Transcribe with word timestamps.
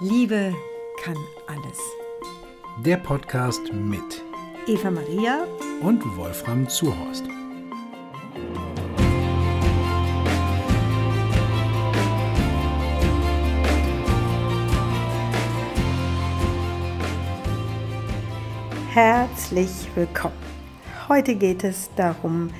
Liebe 0.00 0.54
kann 1.02 1.16
alles. 1.48 1.80
Der 2.84 2.98
Podcast 2.98 3.72
mit 3.72 4.22
Eva 4.68 4.92
Maria 4.92 5.44
und 5.82 6.00
Wolfram 6.16 6.68
Zuhorst. 6.68 7.24
Herzlich 18.92 19.68
willkommen. 19.96 20.32
Heute 21.08 21.34
geht 21.34 21.64
es 21.64 21.90
darum, 21.96 22.50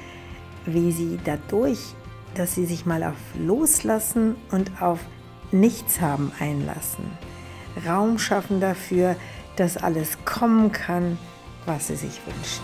wie 0.67 0.91
Sie 0.91 1.21
dadurch, 1.25 1.95
dass 2.35 2.57
Sie 2.57 2.67
sich 2.67 2.85
mal 2.85 3.05
auf 3.05 3.15
Loslassen 3.39 4.35
und 4.51 4.83
auf 4.83 4.99
Nichts 5.51 6.03
haben 6.03 6.31
einlassen, 6.39 7.05
Raum 7.87 8.19
schaffen 8.19 8.61
dafür, 8.61 9.17
dass 9.57 9.77
alles 9.77 10.19
kommen 10.25 10.73
kann, 10.73 11.19
was 11.67 11.89
Sie 11.89 11.97
sich 11.97 12.21
wünschen. 12.27 12.63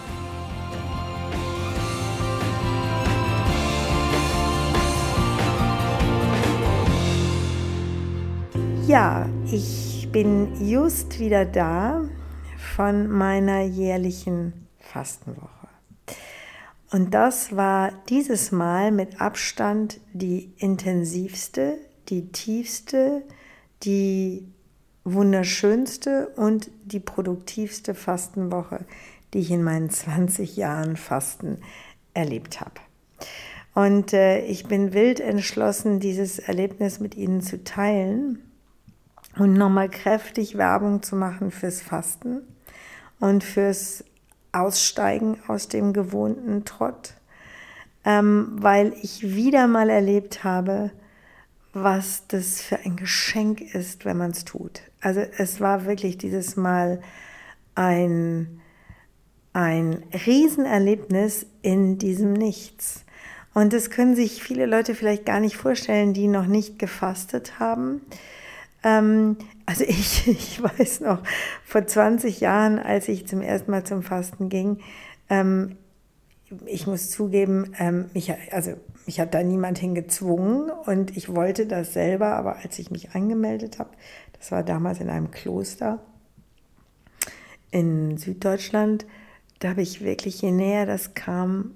Ja, 8.86 9.28
ich 9.50 10.08
bin 10.12 10.69
just 10.69 11.19
wieder 11.19 11.44
da 11.44 12.02
von 12.77 13.08
meiner 13.08 13.62
jährlichen 13.62 14.69
Fastenwoche. 14.78 15.48
Und 16.92 17.12
das 17.12 17.56
war 17.56 17.91
dieses 18.08 18.52
Mal 18.52 18.92
mit 18.92 19.20
Abstand 19.20 20.00
die 20.12 20.52
intensivste, 20.58 21.78
die 22.08 22.30
tiefste, 22.30 23.22
die 23.83 24.47
wunderschönste 25.05 26.28
und 26.36 26.70
die 26.84 27.00
produktivste 27.00 27.94
Fastenwoche, 27.94 28.80
die 29.33 29.41
ich 29.41 29.50
in 29.50 29.62
meinen 29.62 29.91
20 29.91 30.56
Jahren 30.56 30.97
Fasten 30.97 31.58
erlebt 32.14 32.60
habe. 32.60 32.80
Und 33.75 34.12
äh, 34.12 34.41
ich 34.47 34.66
bin 34.66 34.94
wild 34.94 35.20
entschlossen, 35.20 36.00
dieses 36.00 36.38
Erlebnis 36.38 37.00
mit 37.00 37.16
Ihnen 37.16 37.42
zu 37.42 37.62
teilen 37.64 38.38
und 39.36 39.55
nochmal 39.55 39.88
kräftig 39.88 40.56
Werbung 40.56 41.02
zu 41.02 41.16
machen 41.16 41.50
fürs 41.50 41.82
Fasten 41.82 42.42
und 43.19 43.42
fürs 43.42 44.05
Aussteigen 44.52 45.38
aus 45.48 45.69
dem 45.69 45.92
gewohnten 45.92 46.64
Trott, 46.64 47.14
ähm, 48.05 48.52
weil 48.55 48.94
ich 49.02 49.34
wieder 49.34 49.66
mal 49.66 49.91
erlebt 49.91 50.44
habe, 50.44 50.92
was 51.72 52.28
das 52.28 52.60
für 52.62 52.78
ein 52.78 52.94
Geschenk 52.94 53.60
ist, 53.60 54.05
wenn 54.05 54.16
man 54.16 54.30
es 54.30 54.44
tut. 54.44 54.82
Also 55.05 55.20
es 55.20 55.60
war 55.60 55.84
wirklich 55.84 56.16
dieses 56.16 56.56
Mal 56.56 57.02
ein, 57.74 58.62
ein 59.52 60.02
Riesenerlebnis 60.27 61.44
in 61.60 61.98
diesem 61.98 62.33
Nichts. 62.33 63.05
Und 63.52 63.75
das 63.75 63.91
können 63.91 64.16
sich 64.16 64.42
viele 64.42 64.64
Leute 64.64 64.94
vielleicht 64.94 65.27
gar 65.27 65.41
nicht 65.41 65.58
vorstellen, 65.58 66.14
die 66.14 66.27
noch 66.27 66.47
nicht 66.47 66.78
gefastet 66.78 67.60
haben. 67.60 68.00
Ähm, 68.82 69.36
also 69.66 69.84
ich, 69.84 70.27
ich 70.27 70.62
weiß 70.62 71.00
noch, 71.00 71.22
vor 71.66 71.86
20 71.86 72.41
Jahren, 72.41 72.78
als 72.78 73.06
ich 73.08 73.27
zum 73.27 73.42
ersten 73.42 73.72
Mal 73.72 73.84
zum 73.84 74.02
Fasten 74.02 74.48
ging, 74.48 74.78
ähm, 75.28 75.77
ich 76.64 76.86
muss 76.86 77.10
zugeben, 77.10 77.75
ähm, 77.78 78.06
mich, 78.14 78.32
also 78.52 78.72
mich 79.06 79.20
hat 79.20 79.34
da 79.34 79.42
niemand 79.42 79.78
hingezwungen 79.78 80.70
und 80.70 81.16
ich 81.16 81.34
wollte 81.34 81.66
das 81.66 81.92
selber, 81.92 82.36
aber 82.36 82.56
als 82.56 82.78
ich 82.78 82.91
mich 82.91 83.14
angemeldet 83.14 83.78
habe, 83.78 83.91
das 84.38 84.50
war 84.50 84.62
damals 84.62 85.00
in 85.00 85.10
einem 85.10 85.30
Kloster 85.30 86.00
in 87.70 88.16
Süddeutschland, 88.16 89.04
da 89.59 89.70
habe 89.70 89.82
ich 89.82 90.03
wirklich, 90.03 90.41
je 90.42 90.53
näher 90.53 90.87
das 90.87 91.15
kam, 91.15 91.72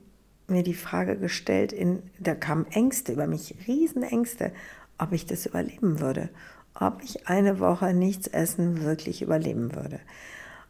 mir 0.47 0.63
die 0.63 0.75
Frage 0.75 1.17
gestellt, 1.17 1.73
in, 1.73 2.03
da 2.19 2.35
kamen 2.35 2.67
Ängste 2.71 3.13
über 3.13 3.27
mich, 3.27 3.55
Riesenängste, 3.67 4.53
ob 4.99 5.13
ich 5.13 5.27
das 5.27 5.47
überleben 5.47 6.01
würde, 6.01 6.31
ob 6.75 7.03
ich 7.03 7.29
eine 7.29 7.61
Woche 7.61 7.93
nichts 7.95 8.27
essen 8.29 8.83
wirklich 8.83 9.23
überleben 9.23 9.75
würde. 9.75 10.01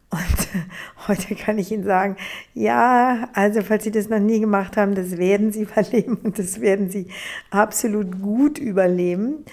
Und 0.09 0.47
heute 1.07 1.35
kann 1.35 1.57
ich 1.57 1.71
Ihnen 1.71 1.83
sagen, 1.83 2.15
ja, 2.53 3.29
also 3.33 3.61
falls 3.61 3.83
Sie 3.83 3.91
das 3.91 4.09
noch 4.09 4.19
nie 4.19 4.39
gemacht 4.39 4.77
haben, 4.77 4.95
das 4.95 5.17
werden 5.17 5.51
Sie 5.51 5.61
überleben 5.63 6.17
und 6.23 6.39
das 6.39 6.61
werden 6.61 6.89
Sie 6.89 7.07
absolut 7.51 8.21
gut 8.21 8.57
überleben. 8.57 9.45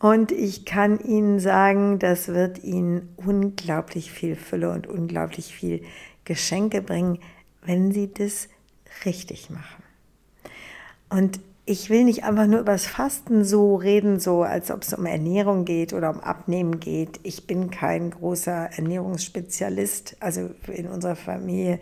Und 0.00 0.30
ich 0.30 0.64
kann 0.64 1.00
Ihnen 1.00 1.40
sagen, 1.40 1.98
das 1.98 2.28
wird 2.28 2.62
Ihnen 2.62 3.12
unglaublich 3.16 4.12
viel 4.12 4.36
Fülle 4.36 4.70
und 4.70 4.86
unglaublich 4.86 5.54
viel 5.54 5.82
Geschenke 6.24 6.82
bringen, 6.82 7.18
wenn 7.62 7.90
Sie 7.90 8.12
das 8.12 8.48
richtig 9.04 9.50
machen. 9.50 9.82
Und 11.10 11.40
ich 11.68 11.90
will 11.90 12.04
nicht 12.04 12.24
einfach 12.24 12.46
nur 12.46 12.60
über 12.60 12.72
das 12.72 12.86
Fasten 12.86 13.44
so 13.44 13.76
reden, 13.76 14.18
so 14.20 14.42
als 14.42 14.70
ob 14.70 14.82
es 14.82 14.94
um 14.94 15.04
Ernährung 15.04 15.66
geht 15.66 15.92
oder 15.92 16.08
um 16.08 16.20
Abnehmen 16.20 16.80
geht. 16.80 17.20
Ich 17.24 17.46
bin 17.46 17.70
kein 17.70 18.10
großer 18.10 18.70
Ernährungsspezialist. 18.76 20.16
Also 20.18 20.48
in 20.68 20.86
unserer 20.86 21.14
Familie, 21.14 21.78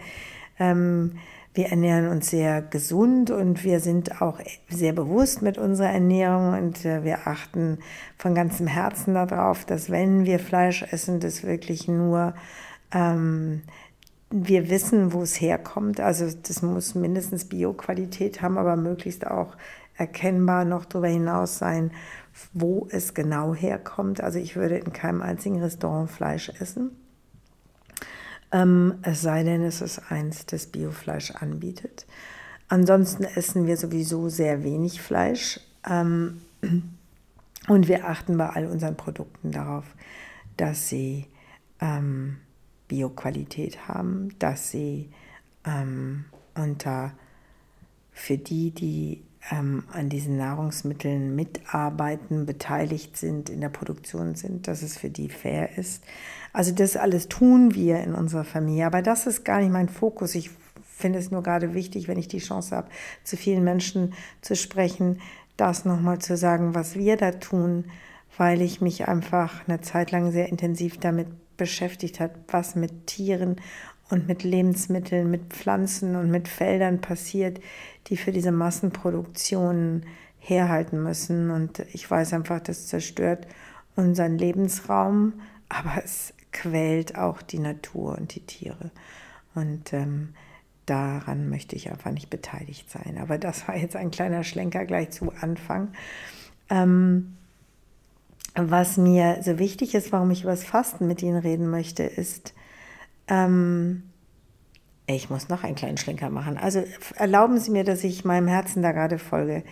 ähm, 0.58 1.18
wir 1.54 1.66
ernähren 1.66 2.08
uns 2.08 2.30
sehr 2.30 2.62
gesund 2.62 3.30
und 3.30 3.62
wir 3.62 3.78
sind 3.78 4.20
auch 4.20 4.40
sehr 4.68 4.92
bewusst 4.92 5.40
mit 5.40 5.56
unserer 5.56 5.90
Ernährung 5.90 6.54
und 6.54 6.84
äh, 6.84 7.04
wir 7.04 7.28
achten 7.28 7.78
von 8.18 8.34
ganzem 8.34 8.66
Herzen 8.66 9.14
darauf, 9.14 9.64
dass 9.64 9.88
wenn 9.88 10.24
wir 10.24 10.40
Fleisch 10.40 10.82
essen, 10.90 11.20
das 11.20 11.44
wirklich 11.44 11.86
nur 11.86 12.34
ähm, 12.92 13.62
wir 14.30 14.70
wissen, 14.70 15.12
wo 15.12 15.22
es 15.22 15.40
herkommt. 15.40 16.00
Also 16.00 16.26
das 16.42 16.62
muss 16.62 16.94
mindestens 16.94 17.44
Bioqualität 17.44 18.42
haben, 18.42 18.58
aber 18.58 18.76
möglichst 18.76 19.26
auch 19.26 19.56
erkennbar 19.96 20.64
noch 20.64 20.84
darüber 20.84 21.08
hinaus 21.08 21.58
sein, 21.58 21.90
wo 22.52 22.86
es 22.90 23.14
genau 23.14 23.54
herkommt. 23.54 24.20
Also 24.20 24.38
ich 24.38 24.56
würde 24.56 24.76
in 24.76 24.92
keinem 24.92 25.22
einzigen 25.22 25.62
Restaurant 25.62 26.10
Fleisch 26.10 26.50
essen. 26.60 26.90
Ähm, 28.52 28.96
es 29.02 29.22
sei 29.22 29.42
denn, 29.42 29.62
es 29.62 29.80
ist 29.80 30.10
eins, 30.10 30.46
das 30.46 30.66
Biofleisch 30.66 31.32
anbietet. 31.32 32.06
Ansonsten 32.68 33.24
essen 33.24 33.66
wir 33.66 33.76
sowieso 33.76 34.28
sehr 34.28 34.64
wenig 34.64 35.00
Fleisch. 35.00 35.60
Ähm, 35.88 36.42
und 37.68 37.88
wir 37.88 38.06
achten 38.08 38.36
bei 38.36 38.48
all 38.48 38.66
unseren 38.66 38.96
Produkten 38.96 39.50
darauf, 39.50 39.84
dass 40.56 40.88
sie 40.88 41.26
ähm, 41.80 42.38
Bioqualität 42.88 43.88
haben, 43.88 44.30
dass 44.38 44.70
sie 44.70 45.10
ähm, 45.64 46.26
unter 46.54 47.12
für 48.12 48.38
die, 48.38 48.70
die 48.70 49.22
ähm, 49.50 49.84
an 49.92 50.08
diesen 50.08 50.36
Nahrungsmitteln 50.36 51.34
mitarbeiten, 51.36 52.46
beteiligt 52.46 53.16
sind, 53.16 53.50
in 53.50 53.60
der 53.60 53.68
Produktion 53.68 54.34
sind, 54.34 54.66
dass 54.68 54.82
es 54.82 54.96
für 54.96 55.10
die 55.10 55.28
fair 55.28 55.76
ist. 55.76 56.02
Also 56.52 56.72
das 56.72 56.96
alles 56.96 57.28
tun 57.28 57.74
wir 57.74 58.00
in 58.00 58.14
unserer 58.14 58.44
Familie, 58.44 58.86
aber 58.86 59.02
das 59.02 59.26
ist 59.26 59.44
gar 59.44 59.60
nicht 59.60 59.72
mein 59.72 59.88
Fokus. 59.88 60.34
Ich 60.34 60.50
finde 60.84 61.18
es 61.18 61.30
nur 61.30 61.42
gerade 61.42 61.74
wichtig, 61.74 62.08
wenn 62.08 62.18
ich 62.18 62.28
die 62.28 62.38
Chance 62.38 62.74
habe, 62.74 62.88
zu 63.22 63.36
vielen 63.36 63.62
Menschen 63.62 64.14
zu 64.40 64.56
sprechen, 64.56 65.20
das 65.56 65.84
nochmal 65.84 66.18
zu 66.18 66.36
sagen, 66.36 66.74
was 66.74 66.96
wir 66.96 67.16
da 67.16 67.32
tun, 67.32 67.84
weil 68.38 68.62
ich 68.62 68.80
mich 68.80 69.08
einfach 69.08 69.66
eine 69.68 69.80
Zeit 69.80 70.10
lang 70.10 70.32
sehr 70.32 70.48
intensiv 70.48 70.98
damit 70.98 71.28
beschäftigt 71.56 72.20
hat, 72.20 72.32
was 72.48 72.74
mit 72.74 73.06
Tieren 73.06 73.56
und 74.10 74.28
mit 74.28 74.44
Lebensmitteln, 74.44 75.30
mit 75.30 75.52
Pflanzen 75.52 76.16
und 76.16 76.30
mit 76.30 76.48
Feldern 76.48 77.00
passiert, 77.00 77.60
die 78.06 78.16
für 78.16 78.32
diese 78.32 78.52
Massenproduktion 78.52 80.04
herhalten 80.38 81.02
müssen. 81.02 81.50
Und 81.50 81.80
ich 81.92 82.08
weiß 82.08 82.32
einfach, 82.32 82.60
das 82.60 82.86
zerstört 82.86 83.46
unseren 83.96 84.38
Lebensraum, 84.38 85.34
aber 85.68 86.02
es 86.04 86.32
quält 86.52 87.18
auch 87.18 87.42
die 87.42 87.58
Natur 87.58 88.16
und 88.16 88.34
die 88.34 88.40
Tiere. 88.40 88.90
Und 89.54 89.92
ähm, 89.92 90.34
daran 90.86 91.48
möchte 91.48 91.74
ich 91.74 91.90
einfach 91.90 92.12
nicht 92.12 92.30
beteiligt 92.30 92.90
sein. 92.90 93.18
Aber 93.20 93.38
das 93.38 93.66
war 93.66 93.76
jetzt 93.76 93.96
ein 93.96 94.10
kleiner 94.10 94.44
Schlenker 94.44 94.84
gleich 94.84 95.10
zu 95.10 95.32
Anfang. 95.40 95.88
Ähm, 96.70 97.36
was 98.56 98.96
mir 98.96 99.38
so 99.42 99.58
wichtig 99.58 99.94
ist, 99.94 100.12
warum 100.12 100.30
ich 100.30 100.42
über 100.42 100.52
das 100.52 100.64
Fasten 100.64 101.06
mit 101.06 101.22
Ihnen 101.22 101.38
reden 101.38 101.68
möchte, 101.68 102.02
ist, 102.02 102.54
ähm, 103.28 104.04
ich 105.06 105.30
muss 105.30 105.48
noch 105.48 105.62
einen 105.62 105.76
kleinen 105.76 105.98
Schlenker 105.98 106.30
machen. 106.30 106.58
Also 106.58 106.82
erlauben 107.14 107.58
Sie 107.58 107.70
mir, 107.70 107.84
dass 107.84 108.02
ich 108.02 108.24
meinem 108.24 108.48
Herzen 108.48 108.82
da 108.82 108.92
gerade 108.92 109.18
folge, 109.18 109.62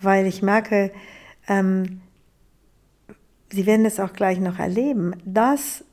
weil 0.00 0.26
ich 0.26 0.42
merke, 0.42 0.90
ähm, 1.46 2.00
Sie 3.50 3.66
werden 3.66 3.84
es 3.84 4.00
auch 4.00 4.14
gleich 4.14 4.40
noch 4.40 4.58
erleben. 4.58 5.14
Das, 5.26 5.84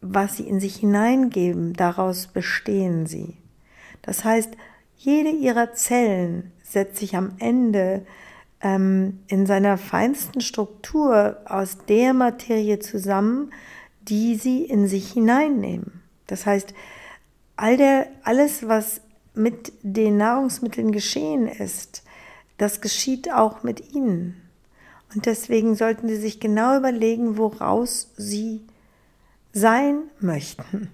was 0.00 0.36
Sie 0.36 0.44
in 0.44 0.60
sich 0.60 0.76
hineingeben, 0.76 1.72
daraus 1.72 2.28
bestehen 2.28 3.06
Sie. 3.06 3.36
Das 4.00 4.24
heißt, 4.24 4.56
jede 4.96 5.30
Ihrer 5.30 5.72
Zellen 5.72 6.52
setzt 6.62 6.98
sich 6.98 7.16
am 7.16 7.32
Ende 7.38 8.06
ähm, 8.62 9.20
in 9.26 9.46
seiner 9.46 9.78
feinsten 9.78 10.40
Struktur 10.40 11.38
aus 11.46 11.78
der 11.88 12.14
Materie 12.14 12.78
zusammen, 12.78 13.52
die 14.02 14.36
sie 14.36 14.64
in 14.64 14.86
sich 14.86 15.12
hineinnehmen. 15.12 16.02
Das 16.26 16.46
heißt, 16.46 16.74
all 17.56 17.76
der, 17.76 18.08
alles, 18.22 18.66
was 18.68 19.00
mit 19.34 19.72
den 19.82 20.16
Nahrungsmitteln 20.16 20.92
geschehen 20.92 21.46
ist, 21.46 22.02
das 22.58 22.80
geschieht 22.80 23.32
auch 23.32 23.62
mit 23.62 23.94
ihnen. 23.94 24.36
Und 25.14 25.26
deswegen 25.26 25.74
sollten 25.74 26.08
Sie 26.08 26.16
sich 26.16 26.40
genau 26.40 26.76
überlegen, 26.76 27.36
woraus 27.36 28.12
Sie 28.16 28.62
sein 29.52 30.02
möchten. 30.20 30.90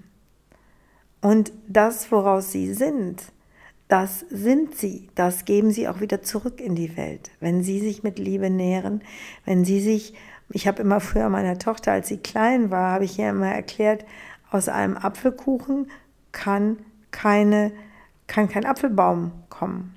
Und 1.20 1.52
das, 1.68 2.10
woraus 2.10 2.52
Sie 2.52 2.72
sind, 2.72 3.22
das 3.88 4.20
sind 4.30 4.74
Sie. 4.74 5.08
Das 5.14 5.44
geben 5.44 5.70
Sie 5.70 5.88
auch 5.88 6.00
wieder 6.00 6.22
zurück 6.22 6.60
in 6.60 6.74
die 6.74 6.96
Welt. 6.96 7.30
Wenn 7.40 7.62
Sie 7.62 7.80
sich 7.80 8.02
mit 8.02 8.18
Liebe 8.18 8.50
nähren, 8.50 9.02
wenn 9.44 9.64
Sie 9.64 9.80
sich, 9.80 10.14
ich 10.50 10.66
habe 10.66 10.82
immer 10.82 11.00
früher 11.00 11.28
meiner 11.28 11.58
Tochter, 11.58 11.92
als 11.92 12.08
sie 12.08 12.18
klein 12.18 12.70
war, 12.70 12.92
habe 12.92 13.04
ich 13.04 13.18
ihr 13.18 13.30
immer 13.30 13.50
erklärt, 13.50 14.04
aus 14.50 14.68
einem 14.68 14.96
Apfelkuchen 14.96 15.90
kann 16.32 16.78
keine, 17.10 17.72
kann 18.26 18.48
kein 18.48 18.64
Apfelbaum 18.64 19.32
kommen. 19.48 19.94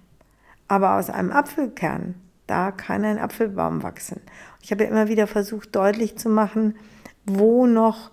Aber 0.68 0.97
aus 0.97 1.09
einem 1.09 1.31
Apfelkern 1.31 2.15
da 2.50 2.71
kann 2.71 3.06
ein 3.06 3.19
Apfelbaum 3.19 3.83
wachsen. 3.83 4.21
Ich 4.62 4.71
habe 4.71 4.83
immer 4.83 5.07
wieder 5.07 5.27
versucht 5.27 5.75
deutlich 5.75 6.18
zu 6.18 6.30
machen, 6.30 6.75
wo 7.25 7.68
noch 7.68 8.09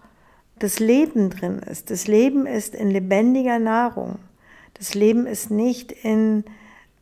das 0.58 0.78
Leben 0.78 1.30
drin 1.30 1.58
ist. 1.60 1.90
Das 1.90 2.06
Leben 2.06 2.44
ist 2.44 2.74
in 2.74 2.90
lebendiger 2.90 3.58
Nahrung. 3.58 4.18
Das 4.78 4.94
Leben 4.94 5.26
ist 5.26 5.50
nicht 5.50 5.92
in 5.92 6.44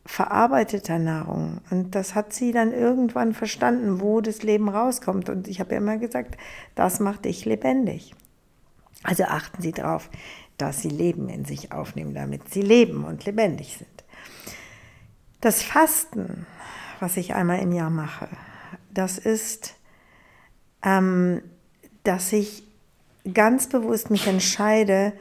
verarbeiteter 0.05 0.99
Nahrung. 0.99 1.61
Und 1.71 1.95
das 1.95 2.15
hat 2.15 2.33
sie 2.33 2.51
dann 2.51 2.71
irgendwann 2.71 3.33
verstanden, 3.33 3.99
wo 3.99 4.21
das 4.21 4.43
Leben 4.43 4.69
rauskommt. 4.69 5.29
Und 5.29 5.47
ich 5.47 5.59
habe 5.59 5.71
ja 5.71 5.77
immer 5.77 5.97
gesagt, 5.97 6.37
das 6.75 6.99
macht 6.99 7.25
dich 7.25 7.45
lebendig. 7.45 8.13
Also 9.03 9.23
achten 9.25 9.61
Sie 9.61 9.71
darauf, 9.71 10.09
dass 10.57 10.81
Sie 10.81 10.89
Leben 10.89 11.29
in 11.29 11.45
sich 11.45 11.71
aufnehmen, 11.71 12.13
damit 12.13 12.53
Sie 12.53 12.61
leben 12.61 13.03
und 13.03 13.25
lebendig 13.25 13.77
sind. 13.77 13.89
Das 15.41 15.61
Fasten 15.61 16.45
was 16.99 17.17
ich 17.17 17.33
einmal 17.33 17.59
im 17.59 17.71
Jahr 17.71 17.89
mache. 17.89 18.27
Das 18.91 19.17
ist, 19.17 19.75
ähm, 20.83 21.41
dass 22.03 22.31
ich 22.33 22.63
ganz 23.33 23.67
bewusst 23.67 24.09
mich 24.09 24.27
entscheide, 24.27 25.13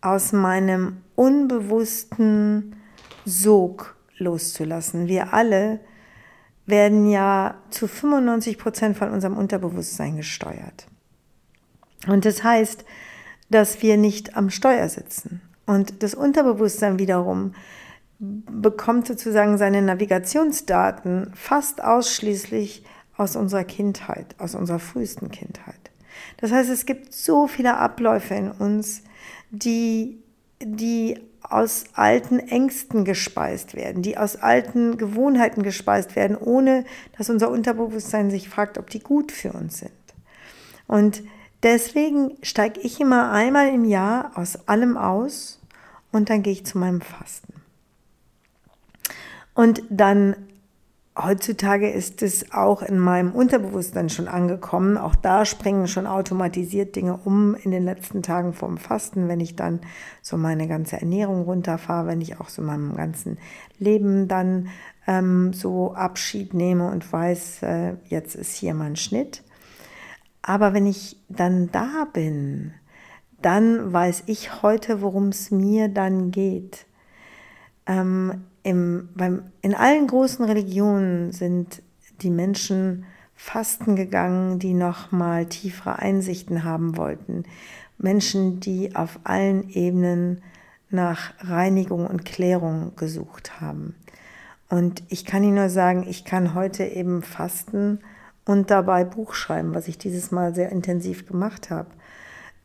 aus 0.00 0.32
meinem 0.32 1.02
unbewussten 1.16 2.76
Sog 3.24 3.96
loszulassen. 4.18 5.08
Wir 5.08 5.34
alle 5.34 5.80
werden 6.66 7.08
ja 7.08 7.56
zu 7.70 7.88
95 7.88 8.58
Prozent 8.58 8.96
von 8.96 9.10
unserem 9.10 9.36
Unterbewusstsein 9.36 10.16
gesteuert. 10.16 10.86
Und 12.06 12.24
das 12.24 12.44
heißt, 12.44 12.84
dass 13.50 13.82
wir 13.82 13.96
nicht 13.96 14.36
am 14.36 14.50
Steuer 14.50 14.88
sitzen. 14.88 15.40
Und 15.66 16.02
das 16.02 16.14
Unterbewusstsein 16.14 16.98
wiederum 16.98 17.54
bekommt 18.18 19.06
sozusagen 19.06 19.58
seine 19.58 19.82
Navigationsdaten 19.82 21.32
fast 21.34 21.82
ausschließlich 21.82 22.84
aus 23.16 23.36
unserer 23.36 23.64
Kindheit, 23.64 24.34
aus 24.38 24.54
unserer 24.54 24.78
frühesten 24.78 25.30
Kindheit. 25.30 25.74
Das 26.38 26.52
heißt, 26.52 26.70
es 26.70 26.86
gibt 26.86 27.12
so 27.12 27.46
viele 27.46 27.76
Abläufe 27.76 28.34
in 28.34 28.50
uns, 28.50 29.02
die, 29.50 30.22
die 30.62 31.20
aus 31.42 31.84
alten 31.92 32.38
Ängsten 32.38 33.04
gespeist 33.04 33.74
werden, 33.74 34.02
die 34.02 34.18
aus 34.18 34.36
alten 34.36 34.96
Gewohnheiten 34.96 35.62
gespeist 35.62 36.16
werden, 36.16 36.36
ohne 36.36 36.84
dass 37.16 37.30
unser 37.30 37.50
Unterbewusstsein 37.50 38.30
sich 38.30 38.48
fragt, 38.48 38.78
ob 38.78 38.90
die 38.90 39.00
gut 39.00 39.32
für 39.32 39.52
uns 39.52 39.78
sind. 39.78 39.92
Und 40.86 41.22
deswegen 41.62 42.36
steige 42.42 42.80
ich 42.80 43.00
immer 43.00 43.30
einmal 43.30 43.68
im 43.68 43.84
Jahr 43.84 44.32
aus 44.34 44.68
allem 44.68 44.96
aus 44.96 45.60
und 46.12 46.30
dann 46.30 46.42
gehe 46.42 46.52
ich 46.52 46.66
zu 46.66 46.78
meinem 46.78 47.00
Fasten. 47.00 47.54
Und 49.54 49.82
dann 49.88 50.36
heutzutage 51.16 51.90
ist 51.90 52.22
es 52.22 52.52
auch 52.52 52.82
in 52.82 52.98
meinem 52.98 53.32
Unterbewusstsein 53.32 54.08
schon 54.08 54.28
angekommen. 54.28 54.98
Auch 54.98 55.14
da 55.14 55.44
springen 55.44 55.88
schon 55.88 56.06
automatisiert 56.06 56.94
Dinge 56.94 57.18
um 57.24 57.54
in 57.54 57.70
den 57.70 57.84
letzten 57.84 58.22
Tagen 58.22 58.52
vorm 58.52 58.76
Fasten, 58.76 59.28
wenn 59.28 59.40
ich 59.40 59.56
dann 59.56 59.80
so 60.20 60.36
meine 60.36 60.68
ganze 60.68 61.00
Ernährung 61.00 61.42
runterfahre, 61.42 62.08
wenn 62.08 62.20
ich 62.20 62.38
auch 62.40 62.48
so 62.48 62.62
meinem 62.62 62.94
ganzen 62.96 63.38
Leben 63.78 64.28
dann 64.28 64.68
ähm, 65.06 65.52
so 65.52 65.94
Abschied 65.94 66.52
nehme 66.52 66.90
und 66.90 67.10
weiß, 67.10 67.62
äh, 67.62 67.94
jetzt 68.08 68.34
ist 68.34 68.54
hier 68.54 68.74
mein 68.74 68.96
Schnitt. 68.96 69.42
Aber 70.42 70.74
wenn 70.74 70.86
ich 70.86 71.18
dann 71.28 71.70
da 71.72 72.06
bin, 72.12 72.74
dann 73.40 73.92
weiß 73.92 74.24
ich 74.26 74.62
heute, 74.62 75.02
worum 75.02 75.28
es 75.28 75.50
mir 75.50 75.88
dann 75.88 76.30
geht. 76.30 76.86
Ähm, 77.86 78.44
im, 78.66 79.10
beim, 79.14 79.44
in 79.62 79.76
allen 79.76 80.08
großen 80.08 80.44
Religionen 80.44 81.30
sind 81.30 81.82
die 82.22 82.30
Menschen 82.30 83.04
fasten 83.36 83.94
gegangen, 83.94 84.58
die 84.58 84.74
noch 84.74 85.12
mal 85.12 85.46
tiefere 85.46 86.00
Einsichten 86.00 86.64
haben 86.64 86.96
wollten. 86.96 87.44
Menschen, 87.96 88.58
die 88.58 88.96
auf 88.96 89.20
allen 89.22 89.70
Ebenen 89.70 90.42
nach 90.90 91.32
Reinigung 91.38 92.08
und 92.08 92.24
Klärung 92.24 92.96
gesucht 92.96 93.60
haben. 93.60 93.94
Und 94.68 95.04
ich 95.10 95.24
kann 95.24 95.44
Ihnen 95.44 95.54
nur 95.54 95.68
sagen, 95.68 96.04
ich 96.08 96.24
kann 96.24 96.54
heute 96.54 96.82
eben 96.86 97.22
fasten 97.22 98.00
und 98.44 98.72
dabei 98.72 99.04
Buch 99.04 99.34
schreiben, 99.34 99.76
was 99.76 99.86
ich 99.86 99.96
dieses 99.96 100.32
Mal 100.32 100.56
sehr 100.56 100.72
intensiv 100.72 101.28
gemacht 101.28 101.70
habe 101.70 101.90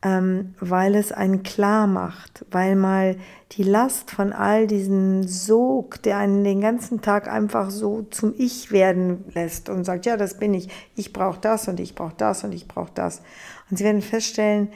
ähm, 0.02 0.54
weil 0.58 0.96
es 0.96 1.12
einen 1.12 1.42
klar 1.44 1.86
macht, 1.86 2.44
weil 2.50 2.74
mal 2.74 3.16
die 3.52 3.62
Last 3.62 4.10
von 4.10 4.32
all 4.32 4.66
diesen 4.66 5.28
Sog, 5.28 6.02
der 6.02 6.18
einen 6.18 6.42
den 6.42 6.60
ganzen 6.60 7.02
Tag 7.02 7.28
einfach 7.28 7.70
so 7.70 8.02
zum 8.10 8.34
Ich 8.36 8.72
werden 8.72 9.24
lässt 9.32 9.68
und 9.68 9.84
sagt, 9.84 10.06
ja, 10.06 10.16
das 10.16 10.38
bin 10.38 10.54
ich, 10.54 10.68
ich 10.96 11.12
brauche 11.12 11.40
das 11.40 11.68
und 11.68 11.78
ich 11.78 11.94
brauche 11.94 12.14
das 12.16 12.42
und 12.42 12.52
ich 12.52 12.66
brauche 12.66 12.92
das. 12.94 13.22
Und 13.70 13.76
Sie 13.76 13.84
werden 13.84 14.02
feststellen, 14.02 14.68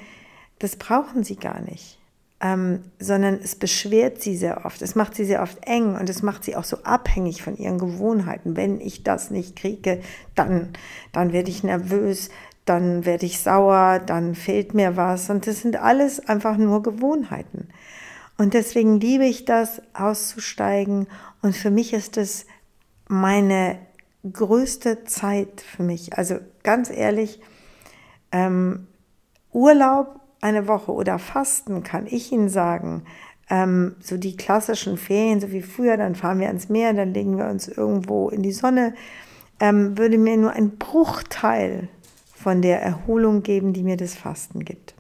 das 0.61 0.77
brauchen 0.77 1.25
Sie 1.25 1.37
gar 1.37 1.61
nicht. 1.61 1.99
Ähm, 2.39 2.85
sondern 2.99 3.41
es 3.43 3.55
beschwert 3.55 4.21
sie 4.21 4.37
sehr 4.37 4.67
oft. 4.67 4.83
Es 4.83 4.95
macht 4.95 5.15
sie 5.15 5.25
sehr 5.25 5.41
oft 5.41 5.57
eng 5.67 5.97
und 5.97 6.11
es 6.11 6.23
macht 6.23 6.45
sie 6.45 6.55
auch 6.55 6.65
so 6.65 6.77
abhängig 6.83 7.43
von 7.43 7.57
ihren 7.57 7.79
Gewohnheiten. 7.79 8.57
Wenn 8.57 8.79
ich 8.79 9.03
das 9.03 9.31
nicht 9.31 9.57
kriege, 9.57 10.03
dann, 10.35 10.69
dann 11.13 11.33
werde 11.33 11.49
ich 11.49 11.65
nervös, 11.65 12.29
dann 12.67 13.07
werde 13.07 13.25
ich 13.25 13.41
sauer, 13.41 14.01
dann 14.05 14.35
fehlt 14.35 14.75
mir 14.75 14.97
was. 14.97 15.31
Und 15.31 15.47
das 15.47 15.63
sind 15.63 15.77
alles 15.77 16.29
einfach 16.29 16.59
nur 16.59 16.83
Gewohnheiten. 16.83 17.69
Und 18.37 18.53
deswegen 18.53 19.01
liebe 19.01 19.25
ich 19.25 19.45
das, 19.47 19.81
auszusteigen. 19.95 21.07
Und 21.43 21.57
für 21.57 21.71
mich 21.71 21.95
ist 21.95 22.19
es 22.19 22.47
meine 23.09 23.79
größte 24.31 25.05
Zeit 25.05 25.61
für 25.61 25.83
mich. 25.83 26.19
Also 26.19 26.39
ganz 26.63 26.91
ehrlich, 26.91 27.41
ähm, 28.33 28.89
Urlaub 29.53 30.21
eine 30.41 30.69
Woche 30.69 30.93
oder 30.93 31.19
Fasten, 31.19 31.83
kann 31.83 32.07
ich 32.07 32.33
Ihnen 32.33 32.49
sagen, 32.49 33.05
ähm, 33.49 33.97
so 34.01 34.17
die 34.17 34.37
klassischen 34.37 34.97
Ferien, 34.97 35.41
so 35.41 35.53
wie 35.53 35.63
früher, 35.63 35.97
dann 35.97 36.15
fahren 36.15 36.41
wir 36.41 36.49
ans 36.49 36.69
Meer, 36.69 36.93
dann 36.93 37.15
legen 37.15 37.39
wir 37.39 37.47
uns 37.47 37.69
irgendwo 37.69 38.29
in 38.29 38.43
die 38.43 38.53
Sonne, 38.53 38.95
ähm, 39.61 39.97
würde 39.97 40.19
mir 40.19 40.37
nur 40.37 40.53
ein 40.53 40.77
Bruchteil 40.77 41.89
von 42.47 42.63
der 42.63 42.81
Erholung 42.81 43.43
geben, 43.43 43.73
die 43.73 43.83
mir 43.83 43.97
das 43.97 44.15
Fasten 44.15 44.65
gibt. 44.65 44.95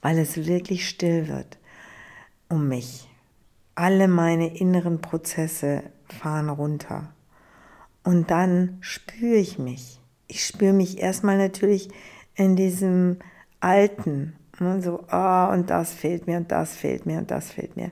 Weil 0.00 0.16
es 0.16 0.46
wirklich 0.46 0.88
still 0.88 1.28
wird 1.28 1.58
um 2.48 2.68
mich. 2.68 3.06
Alle 3.74 4.08
meine 4.08 4.56
inneren 4.56 5.02
Prozesse 5.02 5.82
fahren 6.08 6.48
runter. 6.48 7.12
Und 8.02 8.30
dann 8.30 8.78
spüre 8.80 9.36
ich 9.36 9.58
mich. 9.58 10.00
Ich 10.26 10.46
spüre 10.46 10.72
mich 10.72 11.00
erstmal 11.00 11.36
natürlich 11.36 11.90
in 12.34 12.56
diesem 12.56 13.18
Alten. 13.60 14.36
Ne, 14.58 14.80
so, 14.80 15.04
oh, 15.12 15.48
und 15.52 15.68
das 15.68 15.92
fehlt 15.92 16.26
mir 16.26 16.38
und 16.38 16.50
das 16.50 16.76
fehlt 16.76 17.04
mir 17.04 17.18
und 17.18 17.30
das 17.30 17.50
fehlt 17.52 17.76
mir. 17.76 17.90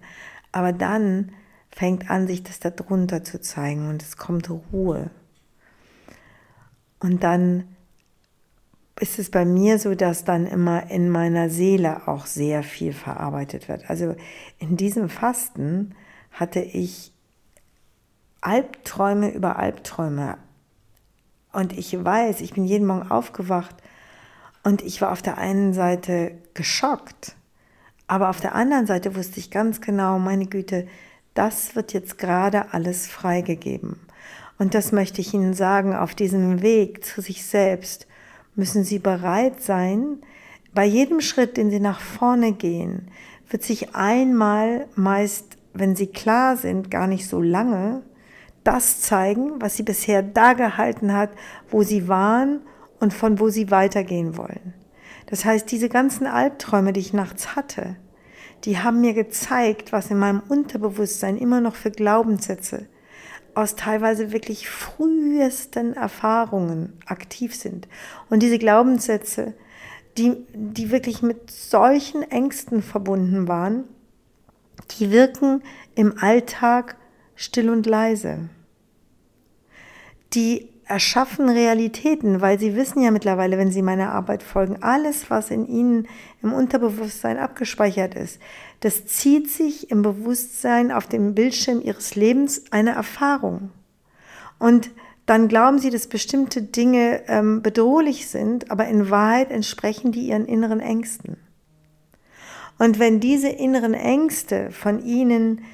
Aber 0.51 0.73
dann 0.73 1.33
fängt 1.71 2.09
an, 2.09 2.27
sich 2.27 2.43
das 2.43 2.59
darunter 2.59 3.23
zu 3.23 3.39
zeigen 3.39 3.91
und 3.91 4.03
es 4.03 4.17
kommt 4.17 4.49
Ruhe. 4.49 5.11
Und 7.01 7.23
dann 7.23 7.65
ist 9.01 9.19
es 9.19 9.31
bei 9.31 9.45
mir 9.45 9.79
so, 9.79 9.95
dass 9.95 10.25
dann 10.25 10.47
immer 10.47 10.91
in 10.91 11.09
meiner 11.09 11.51
Seele 11.51 12.09
auch 12.09 12.27
sehr 12.27 12.63
viel 12.63 12.93
verarbeitet 12.93 13.69
wird. 13.69 13.89
Also 13.89 14.17
in 14.59 14.77
diesem 14.77 15.09
Fasten 15.09 15.95
hatte 16.33 16.61
ich 16.61 17.13
Albträume 18.41 19.31
über 19.31 19.57
Albträume. 19.57 20.39
Und 21.53 21.77
ich 21.77 21.93
weiß, 22.03 22.41
ich 22.41 22.55
bin 22.55 22.65
jeden 22.65 22.87
Morgen 22.87 23.11
aufgewacht 23.11 23.77
und 24.63 24.83
ich 24.83 25.01
war 25.01 25.13
auf 25.13 25.23
der 25.23 25.39
einen 25.39 25.73
Seite 25.73 26.33
geschockt, 26.55 27.37
aber 28.07 28.31
auf 28.31 28.41
der 28.41 28.55
anderen 28.55 28.87
Seite 28.87 29.17
wusste 29.17 29.41
ich 29.41 29.51
ganz 29.51 29.81
genau, 29.81 30.19
meine 30.19 30.47
Güte, 30.47 30.87
das 31.35 31.75
wird 31.77 31.93
jetzt 31.93 32.19
gerade 32.19 32.73
alles 32.73 33.07
freigegeben. 33.07 34.01
Und 34.59 34.75
das 34.75 34.93
möchte 34.93 35.21
ich 35.21 35.35
Ihnen 35.35 35.55
sagen, 35.55 35.95
auf 35.95 36.15
diesem 36.15 36.63
Weg 36.63 37.05
zu 37.05 37.21
sich 37.21 37.45
selbst 37.45 38.09
müssen 38.59 38.85
Sie 38.85 38.99
bereit 38.99 39.63
sein, 39.63 40.19
bei 40.75 40.85
jedem 40.85 41.21
Schritt, 41.21 41.57
den 41.57 41.71
Sie 41.71 41.81
nach 41.81 42.01
vorne 42.01 42.53
gehen, 42.53 43.09
wird 43.49 43.63
sich 43.63 43.95
einmal 43.95 44.87
meist, 44.95 45.57
wenn 45.73 45.97
Sie 45.97 46.09
klar 46.09 46.57
sind, 46.57 46.91
gar 46.91 47.07
nicht 47.07 47.27
so 47.27 47.41
lange, 47.41 48.03
das 48.65 49.01
zeigen, 49.01 49.53
was 49.61 49.77
Sie 49.77 49.83
bisher 49.83 50.23
da 50.23 50.53
gehalten 50.53 51.15
hat, 51.15 51.31
wo 51.71 51.83
Sie 51.83 52.09
waren 52.09 52.61
und 53.01 53.15
von 53.15 53.41
wo 53.41 53.49
Sie 53.49 53.71
weitergehen 53.71 54.37
wollen. 54.37 54.75
Das 55.27 55.45
heißt, 55.45 55.71
diese 55.71 55.89
ganzen 55.89 56.27
Albträume, 56.27 56.93
die 56.93 57.01
ich 57.01 57.13
nachts 57.13 57.55
hatte, 57.55 57.97
die 58.65 58.79
haben 58.79 59.01
mir 59.01 59.15
gezeigt, 59.15 59.93
was 59.93 60.11
in 60.11 60.19
meinem 60.19 60.43
Unterbewusstsein 60.49 61.37
immer 61.37 61.61
noch 61.61 61.77
für 61.77 61.91
Glaubenssätze 61.91 62.87
aus 63.59 63.75
teilweise 63.75 64.31
wirklich 64.31 64.71
frühesten 64.71 65.93
Erfahrungen 65.95 66.93
aktiv 67.07 67.57
sind. 67.57 67.89
Und 68.31 68.41
diese 68.45 68.57
Glaubenssätze, 68.57 69.53
die, 70.17 70.47
die 70.55 70.93
wirklich 70.93 71.23
mit 71.23 71.51
solchen 71.51 72.23
Ängsten 72.23 72.83
verbunden 72.83 73.49
waren, 73.49 73.83
die 74.93 75.11
wirken 75.11 75.65
im 75.97 76.17
Alltag 76.21 76.99
still 77.35 77.69
und 77.71 77.85
leise. 77.85 78.49
Die 80.35 80.68
erschaffen 80.89 81.51
Realitäten, 81.51 82.41
weil 82.41 82.59
sie 82.59 82.75
wissen 82.75 83.03
ja 83.03 83.11
mittlerweile, 83.11 83.59
wenn 83.59 83.71
sie 83.71 83.83
meiner 83.83 84.13
Arbeit 84.13 84.43
folgen, 84.43 84.83
alles, 84.83 85.31
was 85.31 85.51
in 85.51 85.67
ihnen 85.67 86.09
im 86.43 86.53
Unterbewusstsein 86.53 87.39
abgespeichert 87.39 88.15
ist, 88.15 88.41
das 88.81 89.07
zieht 89.07 89.51
sich 89.51 89.91
im 89.91 90.03
Bewusstsein 90.03 90.91
auf 90.91 91.07
dem 91.07 91.35
Bildschirm 91.35 91.83
ihres 91.83 92.15
Lebens 92.15 92.65
eine 92.71 92.93
Erfahrung. 92.93 93.71
Und 94.59 94.91
dann 95.27 95.49
glauben 95.49 95.79
sie, 95.79 95.91
dass 95.91 96.07
bestimmte 96.07 96.63
Dinge 96.63 97.23
ähm, 97.29 97.61
bedrohlich 97.61 98.29
sind, 98.29 98.71
aber 98.71 98.89
in 98.89 99.11
Wahrheit 99.11 99.51
entsprechen 99.51 100.11
die 100.11 100.29
ihren 100.29 100.47
inneren 100.47 100.81
Ängsten. 100.81 101.37
Und 102.79 102.99
wenn 102.99 103.21
diese 103.21 103.49
inneren 103.49 103.93
Ängste 103.93 104.71
von 104.71 105.05
ihnen 105.05 105.65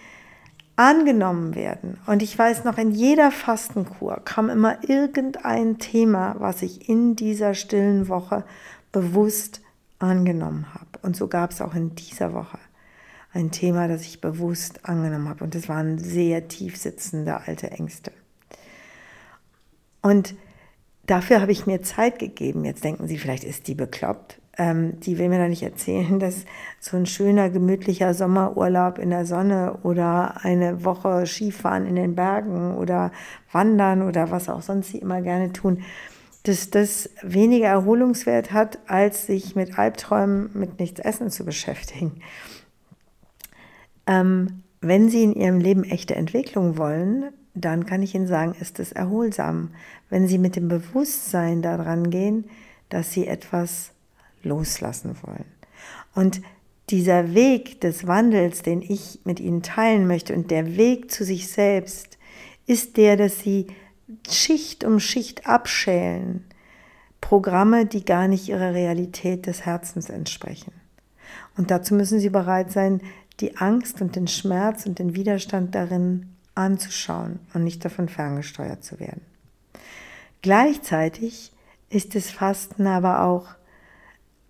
angenommen 0.76 1.54
werden. 1.54 1.98
Und 2.06 2.22
ich 2.22 2.36
weiß 2.36 2.64
noch, 2.64 2.78
in 2.78 2.90
jeder 2.90 3.30
Fastenkur 3.30 4.20
kam 4.24 4.50
immer 4.50 4.78
irgendein 4.88 5.78
Thema, 5.78 6.36
was 6.38 6.62
ich 6.62 6.88
in 6.88 7.16
dieser 7.16 7.54
stillen 7.54 8.08
Woche 8.08 8.44
bewusst 8.90 9.60
angenommen 9.98 10.66
habe. 10.74 10.98
Und 11.02 11.16
so 11.16 11.28
gab 11.28 11.52
es 11.52 11.60
auch 11.60 11.74
in 11.74 11.94
dieser 11.94 12.32
Woche 12.32 12.58
ein 13.32 13.50
Thema, 13.50 13.88
das 13.88 14.02
ich 14.02 14.20
bewusst 14.20 14.88
angenommen 14.88 15.28
habe. 15.28 15.44
Und 15.44 15.54
das 15.54 15.68
waren 15.68 15.98
sehr 15.98 16.48
tief 16.48 16.76
sitzende 16.76 17.40
alte 17.46 17.70
Ängste. 17.70 18.12
Und 20.02 20.34
dafür 21.06 21.40
habe 21.40 21.52
ich 21.52 21.66
mir 21.66 21.82
Zeit 21.82 22.18
gegeben. 22.18 22.64
Jetzt 22.64 22.84
denken 22.84 23.08
Sie, 23.08 23.18
vielleicht 23.18 23.44
ist 23.44 23.68
die 23.68 23.74
bekloppt 23.74 24.40
ähm, 24.56 25.00
die 25.00 25.18
will 25.18 25.28
mir 25.28 25.40
doch 25.40 25.48
nicht 25.48 25.62
erzählen, 25.62 26.18
dass 26.18 26.44
so 26.80 26.96
ein 26.96 27.06
schöner, 27.06 27.50
gemütlicher 27.50 28.14
Sommerurlaub 28.14 28.98
in 28.98 29.10
der 29.10 29.26
Sonne 29.26 29.78
oder 29.82 30.44
eine 30.44 30.84
Woche 30.84 31.26
Skifahren 31.26 31.86
in 31.86 31.96
den 31.96 32.14
Bergen 32.14 32.76
oder 32.76 33.10
Wandern 33.52 34.02
oder 34.02 34.30
was 34.30 34.48
auch 34.48 34.62
sonst 34.62 34.90
sie 34.90 34.98
immer 34.98 35.22
gerne 35.22 35.52
tun, 35.52 35.82
dass 36.44 36.70
das 36.70 37.10
weniger 37.22 37.68
Erholungswert 37.68 38.52
hat, 38.52 38.78
als 38.86 39.26
sich 39.26 39.56
mit 39.56 39.78
Albträumen, 39.78 40.50
mit 40.52 40.78
nichts 40.78 41.00
essen 41.00 41.30
zu 41.30 41.44
beschäftigen. 41.44 42.20
Ähm, 44.06 44.62
wenn 44.82 45.08
Sie 45.08 45.22
in 45.22 45.32
Ihrem 45.32 45.60
Leben 45.60 45.84
echte 45.84 46.14
Entwicklung 46.14 46.76
wollen, 46.76 47.32
dann 47.54 47.86
kann 47.86 48.02
ich 48.02 48.14
Ihnen 48.14 48.26
sagen, 48.26 48.54
ist 48.60 48.78
es 48.78 48.92
erholsam, 48.92 49.70
wenn 50.10 50.28
Sie 50.28 50.36
mit 50.36 50.56
dem 50.56 50.68
Bewusstsein 50.68 51.62
daran 51.62 52.10
gehen, 52.10 52.44
dass 52.90 53.10
Sie 53.10 53.26
etwas 53.26 53.93
loslassen 54.44 55.16
wollen. 55.22 55.44
Und 56.14 56.40
dieser 56.90 57.34
Weg 57.34 57.80
des 57.80 58.06
Wandels, 58.06 58.62
den 58.62 58.82
ich 58.82 59.20
mit 59.24 59.40
Ihnen 59.40 59.62
teilen 59.62 60.06
möchte 60.06 60.34
und 60.34 60.50
der 60.50 60.76
Weg 60.76 61.10
zu 61.10 61.24
sich 61.24 61.48
selbst, 61.48 62.18
ist 62.66 62.96
der, 62.96 63.16
dass 63.16 63.40
Sie 63.40 63.68
Schicht 64.28 64.84
um 64.84 65.00
Schicht 65.00 65.46
abschälen. 65.46 66.44
Programme, 67.20 67.86
die 67.86 68.04
gar 68.04 68.28
nicht 68.28 68.48
ihrer 68.48 68.74
Realität 68.74 69.46
des 69.46 69.64
Herzens 69.64 70.10
entsprechen. 70.10 70.72
Und 71.56 71.70
dazu 71.70 71.94
müssen 71.94 72.20
Sie 72.20 72.28
bereit 72.28 72.70
sein, 72.70 73.00
die 73.40 73.56
Angst 73.56 74.02
und 74.02 74.14
den 74.14 74.28
Schmerz 74.28 74.84
und 74.84 74.98
den 74.98 75.14
Widerstand 75.14 75.74
darin 75.74 76.34
anzuschauen 76.54 77.40
und 77.54 77.64
nicht 77.64 77.84
davon 77.84 78.08
ferngesteuert 78.08 78.84
zu 78.84 79.00
werden. 79.00 79.22
Gleichzeitig 80.42 81.52
ist 81.88 82.14
das 82.14 82.30
Fasten 82.30 82.86
aber 82.86 83.22
auch 83.22 83.54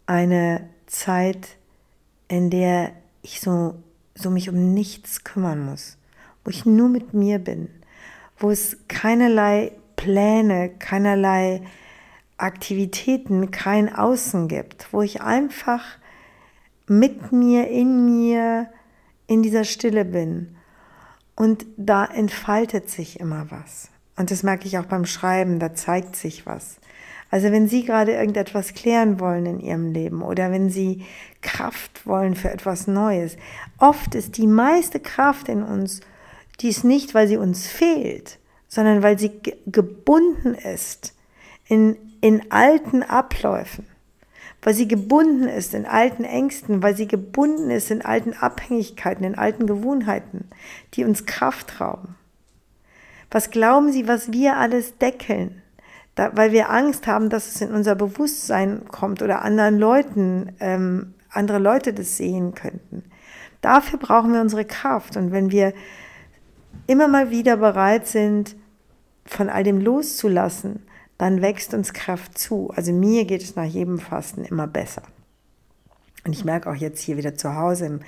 eine 0.07 0.69
Zeit, 0.87 1.57
in 2.29 2.51
der 2.51 2.93
ich 3.23 3.41
so, 3.41 3.75
so 4.15 4.31
mich 4.31 4.49
um 4.49 4.75
nichts 4.75 5.25
kümmern 5.25 5.65
muss, 5.65 5.97
wo 6.45 6.51
ich 6.51 6.67
nur 6.67 6.89
mit 6.89 7.15
mir 7.15 7.39
bin, 7.39 7.69
wo 8.39 8.51
es 8.51 8.77
keinerlei 8.89 9.73
Pläne, 9.97 10.71
keinerlei 10.79 11.63
Aktivitäten, 12.37 13.51
kein 13.51 13.95
Außen 13.95 14.49
gibt, 14.49 14.93
wo 14.93 15.03
ich 15.03 15.23
einfach 15.23 15.83
mit 16.87 17.33
mir, 17.33 17.69
in 17.69 18.05
mir, 18.05 18.69
in 19.27 19.43
dieser 19.43 19.65
Stille 19.65 20.05
bin. 20.05 20.57
Und 21.37 21.65
da 21.77 22.05
entfaltet 22.05 22.91
sich 22.91 23.21
immer 23.21 23.51
was. 23.51 23.89
Und 24.17 24.31
das 24.31 24.43
merke 24.43 24.67
ich 24.67 24.79
auch 24.79 24.85
beim 24.85 25.07
Schreiben, 25.07 25.59
da 25.59 25.75
zeigt 25.75 26.17
sich 26.17 26.47
was. 26.47 26.79
Also 27.35 27.51
wenn 27.51 27.67
Sie 27.67 27.85
gerade 27.85 28.13
irgendetwas 28.13 28.75
klären 28.75 29.19
wollen 29.19 29.45
in 29.47 29.59
Ihrem 29.59 29.93
Leben 29.93 30.23
oder 30.23 30.53
wenn 30.53 30.71
Sie 30.71 31.05
Kraft 31.43 32.07
wollen 32.07 32.37
für 32.37 32.49
etwas 32.49 32.87
Neues, 32.87 33.37
oft 33.77 34.15
ist 34.15 34.37
die 34.37 34.47
meiste 34.47 35.01
Kraft 35.01 35.49
in 35.49 35.65
uns, 35.65 36.01
die 36.61 36.69
ist 36.69 36.85
nicht, 36.85 37.13
weil 37.13 37.27
sie 37.27 37.37
uns 37.37 37.67
fehlt, 37.67 38.39
sondern 38.69 39.03
weil 39.03 39.19
sie 39.19 39.33
gebunden 39.67 40.55
ist 40.55 41.13
in, 41.67 41.97
in 42.21 42.53
alten 42.53 43.03
Abläufen, 43.03 43.89
weil 44.63 44.75
sie 44.75 44.87
gebunden 44.87 45.49
ist 45.49 45.75
in 45.75 45.87
alten 45.87 46.23
Ängsten, 46.23 46.85
weil 46.85 46.97
sie 46.97 47.09
gebunden 47.09 47.69
ist 47.69 47.91
in 47.91 48.03
alten 48.03 48.35
Abhängigkeiten, 48.35 49.25
in 49.25 49.35
alten 49.35 49.67
Gewohnheiten, 49.67 50.49
die 50.95 51.03
uns 51.03 51.27
Kraft 51.27 51.81
rauben. 51.81 52.15
Was 53.33 53.51
glauben 53.51 53.91
Sie, 53.91 54.07
was 54.07 54.31
wir 54.31 54.57
alles 54.57 54.99
deckeln? 54.99 55.64
Da, 56.15 56.37
weil 56.37 56.53
wir 56.53 56.71
Angst 56.71 57.07
haben, 57.07 57.29
dass 57.29 57.49
es 57.49 57.61
in 57.61 57.73
unser 57.73 57.95
Bewusstsein 57.95 58.87
kommt 58.89 59.23
oder 59.23 59.43
anderen 59.43 59.79
Leuten, 59.79 60.53
ähm, 60.61 61.15
andere 61.31 61.59
Leute 61.59 61.93
das 61.93 62.17
sehen 62.17 62.55
könnten. 62.55 63.05
Dafür 63.61 63.99
brauchen 63.99 64.33
wir 64.33 64.41
unsere 64.41 64.65
Kraft. 64.65 65.17
Und 65.17 65.33
wenn 65.33 65.51
wir 65.51 65.73
immer 66.87 67.09
mal 67.09 67.31
wieder 67.31 67.57
bereit 67.57 68.07
sind, 68.07 68.57
von 69.27 69.49
all 69.49 69.65
dem 69.65 69.81
loszulassen, 69.81 70.83
dann 71.19 71.43
wächst 71.43 71.75
uns 71.75 71.93
Kraft 71.93 72.37
zu. 72.37 72.71
Also 72.77 72.93
mir 72.93 73.25
geht 73.25 73.43
es 73.43 73.57
nach 73.57 73.65
jedem 73.65 73.99
Fasten 73.99 74.45
immer 74.45 74.67
besser. 74.67 75.03
Und 76.25 76.33
ich 76.33 76.45
merke 76.45 76.71
auch 76.71 76.75
jetzt 76.75 77.01
hier 77.01 77.17
wieder 77.17 77.35
zu 77.35 77.55
Hause, 77.55 78.01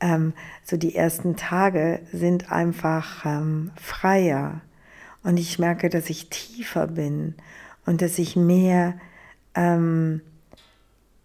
ähm, 0.00 0.32
so 0.64 0.76
die 0.76 0.94
ersten 0.94 1.36
Tage 1.36 2.00
sind 2.12 2.52
einfach 2.52 3.24
ähm, 3.24 3.72
freier, 3.80 4.60
und 5.28 5.36
ich 5.36 5.58
merke, 5.58 5.90
dass 5.90 6.08
ich 6.08 6.30
tiefer 6.30 6.86
bin 6.86 7.34
und 7.84 8.00
dass 8.00 8.18
ich 8.18 8.34
mehr 8.34 8.94
ähm, 9.54 10.22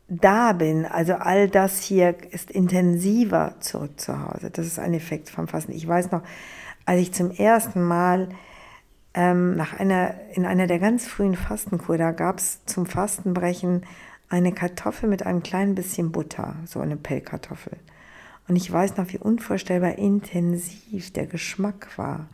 da 0.09 0.51
bin. 0.51 0.85
Also 0.85 1.13
all 1.13 1.47
das 1.47 1.81
hier 1.81 2.13
ist 2.31 2.51
intensiver 2.51 3.55
zurück 3.61 4.01
zu 4.01 4.19
Hause. 4.19 4.49
Das 4.51 4.67
ist 4.67 4.77
ein 4.77 4.93
Effekt 4.93 5.29
vom 5.29 5.47
Fasten. 5.47 5.71
Ich 5.71 5.87
weiß 5.87 6.11
noch, 6.11 6.21
als 6.85 6.99
ich 6.99 7.13
zum 7.13 7.31
ersten 7.31 7.81
Mal 7.81 8.27
ähm, 9.13 9.55
nach 9.55 9.79
einer, 9.79 10.15
in 10.33 10.45
einer 10.45 10.67
der 10.67 10.79
ganz 10.79 11.07
frühen 11.07 11.37
Fastenkur, 11.37 11.97
da 11.97 12.11
gab 12.11 12.39
es 12.39 12.65
zum 12.65 12.85
Fastenbrechen 12.85 13.85
eine 14.27 14.51
Kartoffel 14.51 15.07
mit 15.07 15.25
einem 15.25 15.43
kleinen 15.43 15.75
bisschen 15.75 16.11
Butter, 16.11 16.57
so 16.65 16.81
eine 16.81 16.97
Pellkartoffel. 16.97 17.77
Und 18.49 18.57
ich 18.57 18.69
weiß 18.69 18.97
noch, 18.97 19.13
wie 19.13 19.17
unvorstellbar 19.17 19.97
intensiv 19.97 21.13
der 21.13 21.25
Geschmack 21.25 21.97
war. 21.97 22.27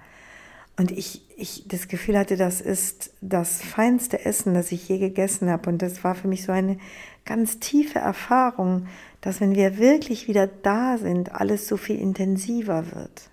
Und 0.77 0.89
ich, 0.89 1.28
ich 1.39 1.65
das 1.67 1.87
Gefühl 1.87 2.17
hatte, 2.17 2.37
das 2.37 2.61
ist 2.61 3.13
das 3.21 3.61
feinste 3.61 4.25
Essen, 4.25 4.53
das 4.53 4.71
ich 4.71 4.87
je 4.87 4.97
gegessen 4.97 5.49
habe. 5.49 5.69
Und 5.69 5.81
das 5.81 6.03
war 6.03 6.15
für 6.15 6.27
mich 6.27 6.43
so 6.43 6.51
eine 6.51 6.77
ganz 7.25 7.59
tiefe 7.59 7.99
Erfahrung, 7.99 8.87
dass 9.21 9.41
wenn 9.41 9.55
wir 9.55 9.77
wirklich 9.77 10.27
wieder 10.27 10.47
da 10.47 10.97
sind, 10.97 11.33
alles 11.33 11.67
so 11.67 11.77
viel 11.77 11.99
intensiver 11.99 12.91
wird. 12.93 13.29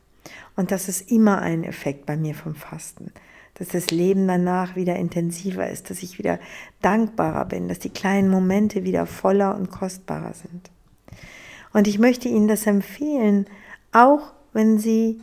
Und 0.57 0.71
das 0.71 0.89
ist 0.89 1.11
immer 1.11 1.43
ein 1.43 1.65
Effekt 1.65 2.07
bei 2.07 2.17
mir 2.17 2.35
vom 2.35 2.55
Fasten. 2.55 3.13
Dass 3.55 3.69
das 3.69 3.91
Leben 3.91 4.27
danach 4.27 4.77
wieder 4.77 4.97
intensiver 4.97 5.69
ist, 5.69 5.91
dass 5.91 6.03
ich 6.03 6.19
wieder 6.19 6.39
dankbarer 6.83 7.47
bin, 7.47 7.69
dass 7.69 7.79
die 7.79 7.91
kleinen 7.91 8.29
Momente 8.29 8.85
wieder 8.85 9.07
voller 9.07 9.57
und 9.57 9.71
kostbarer 9.71 10.35
sind. 10.35 10.71
Und 11.73 11.87
ich 11.87 11.99
möchte 11.99 12.29
Ihnen 12.29 12.49
das 12.49 12.67
empfehlen, 12.67 13.47
auch 13.93 14.33
wenn 14.53 14.79
Sie 14.79 15.21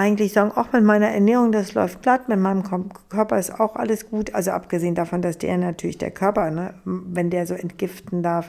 eigentlich 0.00 0.32
sagen, 0.32 0.52
auch 0.52 0.72
mit 0.72 0.82
meiner 0.82 1.08
Ernährung, 1.08 1.52
das 1.52 1.74
läuft 1.74 2.02
glatt, 2.02 2.28
mit 2.28 2.38
meinem 2.40 2.62
Körper 3.10 3.38
ist 3.38 3.60
auch 3.60 3.76
alles 3.76 4.08
gut. 4.08 4.34
Also 4.34 4.50
abgesehen 4.50 4.94
davon, 4.94 5.20
dass 5.20 5.36
der 5.36 5.58
natürlich, 5.58 5.98
der 5.98 6.10
Körper, 6.10 6.50
ne, 6.50 6.74
wenn 6.84 7.28
der 7.28 7.46
so 7.46 7.54
entgiften 7.54 8.22
darf, 8.22 8.48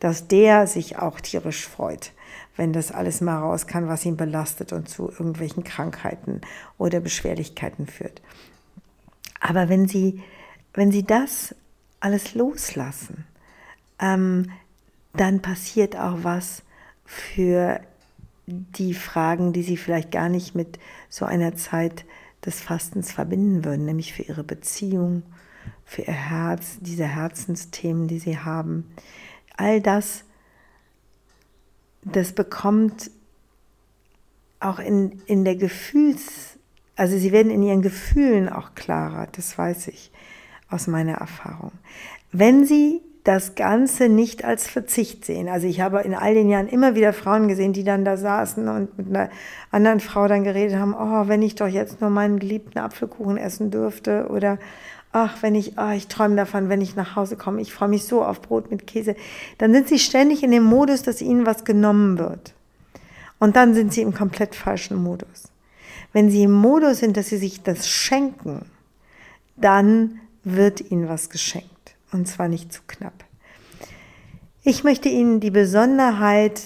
dass 0.00 0.28
der 0.28 0.66
sich 0.66 0.98
auch 0.98 1.20
tierisch 1.20 1.66
freut, 1.68 2.12
wenn 2.56 2.72
das 2.72 2.92
alles 2.92 3.20
mal 3.20 3.38
raus 3.38 3.66
kann, 3.66 3.88
was 3.88 4.06
ihn 4.06 4.16
belastet 4.16 4.72
und 4.72 4.88
zu 4.88 5.10
irgendwelchen 5.10 5.64
Krankheiten 5.64 6.40
oder 6.78 7.00
Beschwerlichkeiten 7.00 7.86
führt. 7.88 8.22
Aber 9.40 9.68
wenn 9.68 9.88
Sie, 9.88 10.22
wenn 10.72 10.92
Sie 10.92 11.02
das 11.02 11.54
alles 11.98 12.34
loslassen, 12.34 13.24
ähm, 13.98 14.50
dann 15.14 15.42
passiert 15.42 15.96
auch 15.96 16.18
was 16.22 16.62
für 17.04 17.80
die 18.46 18.94
Fragen, 18.94 19.52
die 19.52 19.62
sie 19.62 19.76
vielleicht 19.76 20.10
gar 20.10 20.28
nicht 20.28 20.54
mit 20.54 20.78
so 21.08 21.24
einer 21.24 21.54
Zeit 21.54 22.04
des 22.44 22.60
Fastens 22.60 23.12
verbinden 23.12 23.64
würden, 23.64 23.84
nämlich 23.84 24.12
für 24.12 24.22
ihre 24.22 24.42
Beziehung, 24.42 25.22
für 25.84 26.02
ihr 26.02 26.12
Herz, 26.12 26.78
diese 26.80 27.06
Herzensthemen, 27.06 28.08
die 28.08 28.18
sie 28.18 28.38
haben. 28.38 28.92
All 29.56 29.80
das, 29.80 30.24
das 32.02 32.32
bekommt 32.32 33.10
auch 34.58 34.78
in, 34.78 35.22
in 35.26 35.44
der 35.44 35.56
Gefühls, 35.56 36.58
also 36.96 37.16
sie 37.16 37.32
werden 37.32 37.50
in 37.50 37.62
ihren 37.62 37.82
Gefühlen 37.82 38.48
auch 38.48 38.74
klarer, 38.74 39.28
das 39.32 39.56
weiß 39.56 39.88
ich 39.88 40.10
aus 40.68 40.86
meiner 40.86 41.14
Erfahrung. 41.14 41.72
Wenn 42.32 42.64
sie 42.64 43.02
das 43.24 43.54
Ganze 43.54 44.08
nicht 44.08 44.44
als 44.44 44.66
Verzicht 44.66 45.24
sehen. 45.24 45.48
Also 45.48 45.68
ich 45.68 45.80
habe 45.80 46.00
in 46.00 46.14
all 46.14 46.34
den 46.34 46.48
Jahren 46.48 46.68
immer 46.68 46.96
wieder 46.96 47.12
Frauen 47.12 47.46
gesehen, 47.46 47.72
die 47.72 47.84
dann 47.84 48.04
da 48.04 48.16
saßen 48.16 48.68
und 48.68 48.98
mit 48.98 49.08
einer 49.08 49.30
anderen 49.70 50.00
Frau 50.00 50.26
dann 50.26 50.42
geredet 50.42 50.76
haben, 50.76 50.94
oh, 50.94 51.28
wenn 51.28 51.42
ich 51.42 51.54
doch 51.54 51.68
jetzt 51.68 52.00
nur 52.00 52.10
meinen 52.10 52.40
geliebten 52.40 52.80
Apfelkuchen 52.80 53.36
essen 53.36 53.70
dürfte 53.70 54.26
oder 54.28 54.58
ach, 55.12 55.36
wenn 55.42 55.54
ich, 55.54 55.74
oh, 55.78 55.92
ich 55.94 56.08
träume 56.08 56.34
davon, 56.34 56.68
wenn 56.68 56.80
ich 56.80 56.96
nach 56.96 57.14
Hause 57.14 57.36
komme, 57.36 57.60
ich 57.60 57.72
freue 57.72 57.88
mich 57.88 58.04
so 58.04 58.24
auf 58.24 58.42
Brot 58.42 58.72
mit 58.72 58.88
Käse. 58.88 59.14
Dann 59.58 59.72
sind 59.72 59.86
sie 59.86 60.00
ständig 60.00 60.42
in 60.42 60.50
dem 60.50 60.64
Modus, 60.64 61.02
dass 61.02 61.22
ihnen 61.22 61.46
was 61.46 61.64
genommen 61.64 62.18
wird. 62.18 62.54
Und 63.38 63.54
dann 63.54 63.74
sind 63.74 63.92
sie 63.92 64.02
im 64.02 64.14
komplett 64.14 64.56
falschen 64.56 64.96
Modus. 64.96 65.44
Wenn 66.12 66.30
sie 66.30 66.42
im 66.42 66.52
Modus 66.52 66.98
sind, 66.98 67.16
dass 67.16 67.28
sie 67.28 67.38
sich 67.38 67.62
das 67.62 67.88
schenken, 67.88 68.64
dann 69.56 70.20
wird 70.42 70.90
ihnen 70.90 71.08
was 71.08 71.30
geschenkt 71.30 71.71
und 72.12 72.28
zwar 72.28 72.48
nicht 72.48 72.72
zu 72.72 72.82
knapp. 72.86 73.24
Ich 74.62 74.84
möchte 74.84 75.08
Ihnen 75.08 75.40
die 75.40 75.50
Besonderheit, 75.50 76.62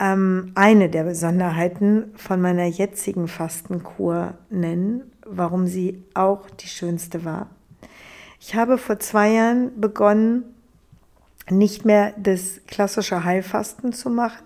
ähm, 0.00 0.50
eine 0.54 0.88
der 0.88 1.04
Besonderheiten 1.04 2.12
von 2.16 2.40
meiner 2.40 2.66
jetzigen 2.66 3.28
Fastenkur 3.28 4.34
nennen, 4.50 5.12
warum 5.24 5.66
sie 5.68 6.02
auch 6.14 6.50
die 6.50 6.66
schönste 6.66 7.24
war. 7.24 7.48
Ich 8.40 8.56
habe 8.56 8.76
vor 8.76 8.98
zwei 8.98 9.30
Jahren 9.30 9.80
begonnen, 9.80 10.42
nicht 11.48 11.84
mehr 11.84 12.12
das 12.16 12.60
klassische 12.66 13.24
Heilfasten 13.24 13.92
zu 13.92 14.10
machen, 14.10 14.44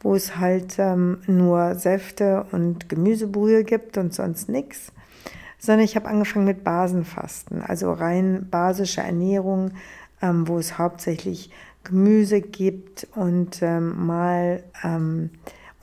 wo 0.00 0.14
es 0.14 0.36
halt 0.36 0.78
ähm, 0.78 1.22
nur 1.26 1.74
Säfte 1.76 2.46
und 2.52 2.90
Gemüsebrühe 2.90 3.64
gibt 3.64 3.96
und 3.96 4.12
sonst 4.12 4.50
nichts, 4.50 4.92
sondern 5.62 5.84
ich 5.84 5.94
habe 5.94 6.08
angefangen 6.08 6.44
mit 6.44 6.64
Basenfasten, 6.64 7.62
also 7.62 7.92
rein 7.92 8.48
basische 8.50 9.00
Ernährung, 9.00 9.70
ähm, 10.20 10.48
wo 10.48 10.58
es 10.58 10.76
hauptsächlich 10.76 11.50
Gemüse 11.84 12.40
gibt 12.40 13.06
und 13.14 13.62
ähm, 13.62 14.06
mal 14.06 14.64
ähm, 14.82 15.30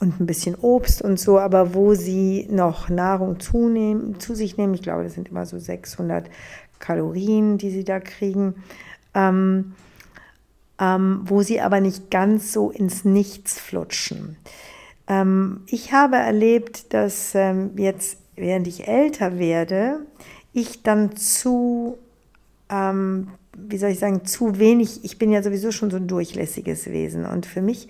und 0.01 0.19
ein 0.19 0.25
bisschen 0.25 0.55
Obst 0.55 1.01
und 1.01 1.17
so, 1.17 1.39
aber 1.39 1.73
wo 1.73 1.93
sie 1.93 2.47
noch 2.49 2.89
Nahrung 2.89 3.39
zunehmen, 3.39 4.19
zu 4.19 4.35
sich 4.35 4.57
nehmen, 4.57 4.73
ich 4.73 4.81
glaube, 4.81 5.03
das 5.03 5.13
sind 5.13 5.29
immer 5.29 5.45
so 5.45 5.57
600 5.57 6.29
Kalorien, 6.79 7.57
die 7.57 7.69
sie 7.69 7.85
da 7.85 8.01
kriegen, 8.01 8.55
ähm, 9.13 9.73
ähm, 10.77 11.21
wo 11.23 11.41
sie 11.41 11.61
aber 11.61 11.79
nicht 11.79 12.11
ganz 12.11 12.51
so 12.51 12.69
ins 12.69 13.05
Nichts 13.05 13.59
flutschen. 13.59 14.37
Ähm, 15.07 15.61
ich 15.67 15.93
habe 15.93 16.17
erlebt, 16.17 16.93
dass 16.93 17.33
jetzt 17.75 18.18
während 18.39 18.67
ich 18.67 18.87
älter 18.87 19.37
werde, 19.37 20.05
ich 20.53 20.83
dann 20.83 21.15
zu, 21.15 21.97
ähm, 22.69 23.29
wie 23.55 23.77
soll 23.77 23.91
ich 23.91 23.99
sagen, 23.99 24.25
zu 24.25 24.59
wenig, 24.59 25.03
ich 25.03 25.17
bin 25.17 25.31
ja 25.31 25.43
sowieso 25.43 25.71
schon 25.71 25.91
so 25.91 25.97
ein 25.97 26.07
durchlässiges 26.07 26.87
Wesen 26.87 27.25
und 27.25 27.45
für 27.45 27.61
mich 27.61 27.87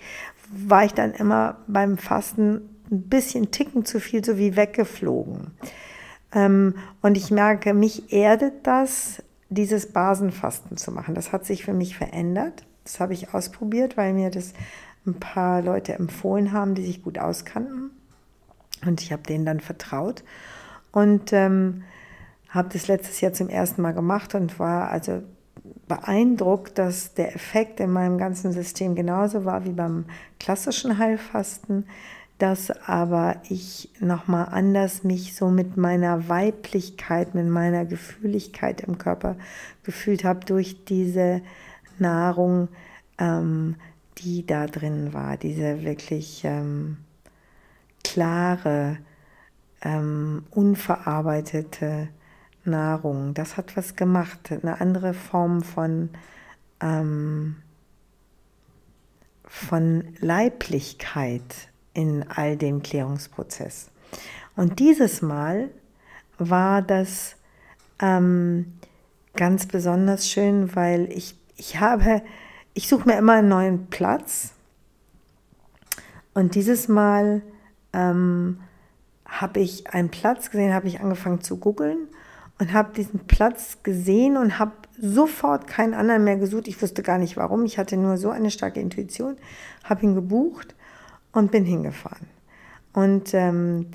war 0.50 0.84
ich 0.84 0.92
dann 0.92 1.12
immer 1.12 1.58
beim 1.68 1.96
Fasten 1.96 2.68
ein 2.90 3.02
bisschen 3.02 3.50
ticken 3.50 3.84
zu 3.84 4.00
viel, 4.00 4.24
so 4.24 4.36
wie 4.36 4.56
weggeflogen. 4.56 5.52
Ähm, 6.32 6.74
und 7.02 7.16
ich 7.16 7.30
merke, 7.30 7.72
mich 7.72 8.12
erdet 8.12 8.66
das, 8.66 9.22
dieses 9.48 9.92
Basenfasten 9.92 10.76
zu 10.76 10.92
machen. 10.92 11.14
Das 11.14 11.32
hat 11.32 11.44
sich 11.44 11.64
für 11.64 11.72
mich 11.72 11.96
verändert. 11.96 12.64
Das 12.84 13.00
habe 13.00 13.12
ich 13.12 13.34
ausprobiert, 13.34 13.96
weil 13.96 14.12
mir 14.12 14.30
das 14.30 14.54
ein 15.06 15.14
paar 15.14 15.62
Leute 15.62 15.94
empfohlen 15.94 16.52
haben, 16.52 16.74
die 16.74 16.84
sich 16.84 17.02
gut 17.02 17.18
auskannten. 17.18 17.90
Und 18.84 19.02
ich 19.02 19.12
habe 19.12 19.22
denen 19.22 19.44
dann 19.44 19.60
vertraut. 19.60 20.22
Und 20.92 21.32
ähm, 21.32 21.84
habe 22.48 22.68
das 22.72 22.88
letztes 22.88 23.20
Jahr 23.20 23.32
zum 23.32 23.48
ersten 23.48 23.82
Mal 23.82 23.92
gemacht 23.92 24.34
und 24.34 24.58
war 24.58 24.90
also 24.90 25.22
beeindruckt, 25.86 26.78
dass 26.78 27.14
der 27.14 27.34
Effekt 27.34 27.80
in 27.80 27.90
meinem 27.90 28.18
ganzen 28.18 28.52
System 28.52 28.94
genauso 28.94 29.44
war 29.44 29.64
wie 29.64 29.72
beim 29.72 30.04
klassischen 30.38 30.98
Heilfasten, 30.98 31.86
dass 32.38 32.70
aber 32.88 33.36
ich 33.48 33.90
nochmal 34.00 34.48
anders 34.50 35.04
mich 35.04 35.34
so 35.34 35.48
mit 35.50 35.76
meiner 35.76 36.28
Weiblichkeit, 36.28 37.34
mit 37.34 37.46
meiner 37.46 37.84
Gefühligkeit 37.84 38.80
im 38.80 38.98
Körper 38.98 39.36
gefühlt 39.82 40.24
habe 40.24 40.44
durch 40.46 40.84
diese 40.86 41.42
Nahrung, 41.98 42.68
ähm, 43.18 43.76
die 44.18 44.46
da 44.46 44.66
drin 44.66 45.12
war, 45.12 45.36
diese 45.36 45.82
wirklich 45.82 46.42
ähm, 46.44 46.96
klare, 48.04 48.98
ähm, 49.82 50.44
unverarbeitete 50.50 52.08
Nahrung. 52.64 53.34
Das 53.34 53.56
hat 53.56 53.76
was 53.76 53.96
gemacht, 53.96 54.52
eine 54.52 54.80
andere 54.80 55.14
Form 55.14 55.62
von, 55.62 56.10
ähm, 56.80 57.56
von 59.44 60.04
Leiblichkeit 60.20 61.68
in 61.94 62.24
all 62.28 62.56
dem 62.56 62.82
Klärungsprozess. 62.82 63.90
Und 64.56 64.78
dieses 64.78 65.22
Mal 65.22 65.70
war 66.38 66.82
das 66.82 67.36
ähm, 68.00 68.74
ganz 69.34 69.66
besonders 69.66 70.28
schön, 70.28 70.74
weil 70.74 71.10
ich, 71.12 71.34
ich 71.56 71.80
habe, 71.80 72.22
ich 72.74 72.88
suche 72.88 73.08
mir 73.08 73.18
immer 73.18 73.34
einen 73.34 73.48
neuen 73.48 73.86
Platz. 73.86 74.52
Und 76.34 76.54
dieses 76.54 76.88
Mal 76.88 77.42
ähm, 77.92 78.60
habe 79.26 79.60
ich 79.60 79.92
einen 79.92 80.10
Platz 80.10 80.50
gesehen, 80.50 80.74
habe 80.74 80.88
ich 80.88 81.00
angefangen 81.00 81.40
zu 81.40 81.58
googeln 81.58 82.08
und 82.58 82.72
habe 82.72 82.92
diesen 82.92 83.20
Platz 83.20 83.78
gesehen 83.82 84.36
und 84.36 84.58
habe 84.58 84.72
sofort 84.98 85.66
keinen 85.66 85.94
anderen 85.94 86.24
mehr 86.24 86.36
gesucht. 86.36 86.68
Ich 86.68 86.80
wusste 86.82 87.02
gar 87.02 87.18
nicht 87.18 87.36
warum. 87.36 87.64
Ich 87.64 87.78
hatte 87.78 87.96
nur 87.96 88.18
so 88.18 88.30
eine 88.30 88.50
starke 88.50 88.80
Intuition, 88.80 89.36
habe 89.84 90.02
ihn 90.04 90.14
gebucht 90.14 90.74
und 91.32 91.50
bin 91.50 91.64
hingefahren. 91.64 92.26
Und 92.92 93.32
ähm, 93.34 93.86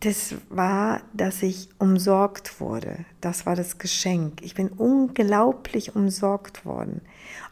das 0.00 0.36
war, 0.48 1.02
dass 1.12 1.42
ich 1.42 1.68
umsorgt 1.78 2.60
wurde. 2.60 3.04
Das 3.20 3.44
war 3.44 3.56
das 3.56 3.76
Geschenk. 3.76 4.40
Ich 4.40 4.54
bin 4.54 4.68
unglaublich 4.68 5.94
umsorgt 5.94 6.64
worden. 6.64 7.02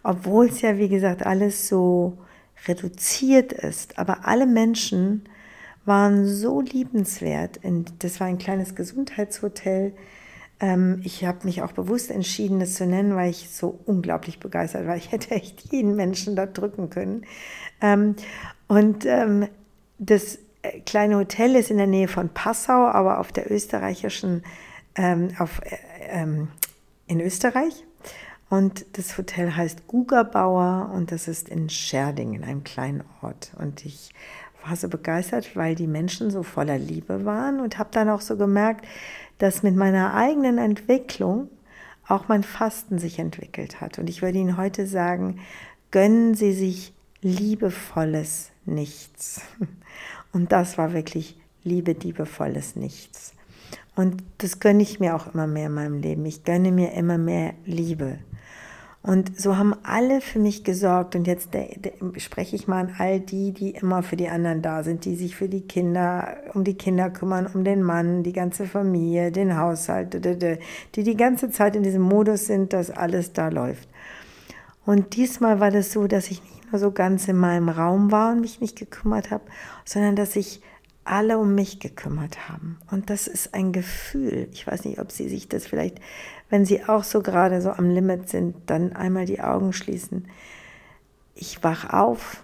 Obwohl 0.02 0.46
es 0.46 0.62
ja, 0.62 0.78
wie 0.78 0.88
gesagt, 0.88 1.26
alles 1.26 1.68
so 1.68 2.16
reduziert 2.66 3.52
ist. 3.52 3.98
Aber 3.98 4.26
alle 4.26 4.46
Menschen 4.46 5.28
waren 5.84 6.26
so 6.26 6.60
liebenswert. 6.60 7.60
Das 7.98 8.20
war 8.20 8.26
ein 8.26 8.38
kleines 8.38 8.74
Gesundheitshotel. 8.74 9.94
Ähm, 10.60 11.00
ich 11.04 11.24
habe 11.24 11.44
mich 11.44 11.62
auch 11.62 11.72
bewusst 11.72 12.10
entschieden, 12.10 12.60
das 12.60 12.74
zu 12.74 12.86
nennen, 12.86 13.16
weil 13.16 13.30
ich 13.30 13.50
so 13.50 13.78
unglaublich 13.86 14.40
begeistert 14.40 14.86
war. 14.86 14.96
Ich 14.96 15.12
hätte 15.12 15.34
echt 15.34 15.72
jeden 15.72 15.96
Menschen 15.96 16.36
da 16.36 16.46
drücken 16.46 16.90
können. 16.90 17.24
Ähm, 17.80 18.16
und 18.66 19.06
ähm, 19.06 19.48
das 19.98 20.38
äh, 20.62 20.80
kleine 20.80 21.16
Hotel 21.16 21.56
ist 21.56 21.70
in 21.70 21.78
der 21.78 21.86
Nähe 21.86 22.08
von 22.08 22.28
Passau, 22.28 22.86
aber 22.86 23.18
auf 23.18 23.32
der 23.32 23.50
österreichischen, 23.50 24.42
auf, 25.38 25.60
äh, 25.62 26.26
in 27.06 27.20
Österreich. 27.20 27.84
Und 28.48 28.86
das 28.94 29.18
Hotel 29.18 29.54
heißt 29.56 29.86
Gugerbauer 29.86 30.90
und 30.94 31.12
das 31.12 31.28
ist 31.28 31.48
in 31.48 31.68
Scherding, 31.68 32.42
einem 32.42 32.64
kleinen 32.64 33.04
Ort. 33.20 33.52
Und 33.58 33.84
ich 33.84 34.14
war 34.64 34.74
so 34.74 34.88
begeistert, 34.88 35.54
weil 35.54 35.74
die 35.74 35.86
Menschen 35.86 36.30
so 36.30 36.42
voller 36.42 36.78
Liebe 36.78 37.24
waren 37.24 37.60
und 37.60 37.78
habe 37.78 37.90
dann 37.92 38.08
auch 38.08 38.22
so 38.22 38.36
gemerkt, 38.36 38.86
dass 39.38 39.62
mit 39.62 39.76
meiner 39.76 40.14
eigenen 40.14 40.58
Entwicklung 40.58 41.48
auch 42.06 42.28
mein 42.28 42.42
Fasten 42.42 42.98
sich 42.98 43.18
entwickelt 43.18 43.80
hat. 43.80 43.98
Und 43.98 44.08
ich 44.08 44.22
würde 44.22 44.38
Ihnen 44.38 44.56
heute 44.56 44.86
sagen, 44.86 45.40
gönnen 45.90 46.34
Sie 46.34 46.52
sich 46.52 46.94
liebevolles 47.20 48.50
Nichts. 48.64 49.42
Und 50.32 50.52
das 50.52 50.78
war 50.78 50.92
wirklich 50.92 51.38
liebe 51.64 51.92
liebevolles 51.92 52.76
Nichts. 52.76 53.34
Und 53.94 54.22
das 54.38 54.60
gönne 54.60 54.82
ich 54.82 55.00
mir 55.00 55.16
auch 55.16 55.34
immer 55.34 55.46
mehr 55.46 55.66
in 55.66 55.74
meinem 55.74 56.00
Leben. 56.00 56.24
Ich 56.26 56.44
gönne 56.44 56.70
mir 56.70 56.92
immer 56.92 57.18
mehr 57.18 57.54
Liebe. 57.64 58.18
Und 59.02 59.40
so 59.40 59.56
haben 59.56 59.74
alle 59.84 60.20
für 60.20 60.38
mich 60.38 60.64
gesorgt. 60.64 61.14
Und 61.14 61.26
jetzt 61.26 61.50
spreche 62.18 62.56
ich 62.56 62.66
mal 62.66 62.80
an 62.80 62.94
all 62.98 63.20
die, 63.20 63.52
die 63.52 63.70
immer 63.70 64.02
für 64.02 64.16
die 64.16 64.28
anderen 64.28 64.60
da 64.60 64.82
sind, 64.82 65.04
die 65.04 65.14
sich 65.14 65.36
für 65.36 65.48
die 65.48 65.62
Kinder, 65.62 66.36
um 66.54 66.64
die 66.64 66.74
Kinder 66.74 67.08
kümmern, 67.08 67.46
um 67.52 67.64
den 67.64 67.82
Mann, 67.82 68.22
die 68.22 68.32
ganze 68.32 68.66
Familie, 68.66 69.30
den 69.30 69.56
Haushalt, 69.56 70.14
die 70.94 71.02
die 71.02 71.16
ganze 71.16 71.50
Zeit 71.50 71.76
in 71.76 71.84
diesem 71.84 72.02
Modus 72.02 72.46
sind, 72.46 72.72
dass 72.72 72.90
alles 72.90 73.32
da 73.32 73.48
läuft. 73.48 73.88
Und 74.84 75.16
diesmal 75.16 75.60
war 75.60 75.70
das 75.70 75.92
so, 75.92 76.06
dass 76.06 76.30
ich 76.30 76.42
nicht 76.42 76.72
nur 76.72 76.78
so 76.78 76.90
ganz 76.90 77.28
in 77.28 77.36
meinem 77.36 77.68
Raum 77.68 78.10
war 78.10 78.32
und 78.32 78.40
mich 78.40 78.60
nicht 78.60 78.76
gekümmert 78.76 79.30
habe, 79.30 79.44
sondern 79.84 80.16
dass 80.16 80.32
sich 80.32 80.60
alle 81.08 81.38
um 81.38 81.54
mich 81.54 81.80
gekümmert 81.80 82.48
haben. 82.48 82.78
Und 82.90 83.10
das 83.10 83.26
ist 83.26 83.54
ein 83.54 83.72
Gefühl. 83.72 84.48
Ich 84.52 84.66
weiß 84.66 84.84
nicht, 84.84 85.00
ob 85.00 85.10
Sie 85.10 85.28
sich 85.28 85.48
das 85.48 85.66
vielleicht 85.66 86.00
wenn 86.50 86.64
Sie 86.64 86.84
auch 86.84 87.04
so 87.04 87.20
gerade 87.22 87.60
so 87.60 87.70
am 87.70 87.90
Limit 87.90 88.28
sind, 88.28 88.56
dann 88.66 88.94
einmal 88.94 89.26
die 89.26 89.40
Augen 89.40 89.72
schließen. 89.72 90.28
Ich 91.34 91.62
wach 91.62 91.92
auf 91.92 92.42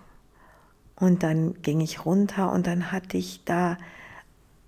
und 0.97 1.23
dann 1.23 1.55
ging 1.63 1.81
ich 1.81 2.05
runter 2.05 2.53
und 2.53 2.67
dann 2.67 2.93
hatte 2.93 3.17
ich 3.17 3.43
da 3.45 3.79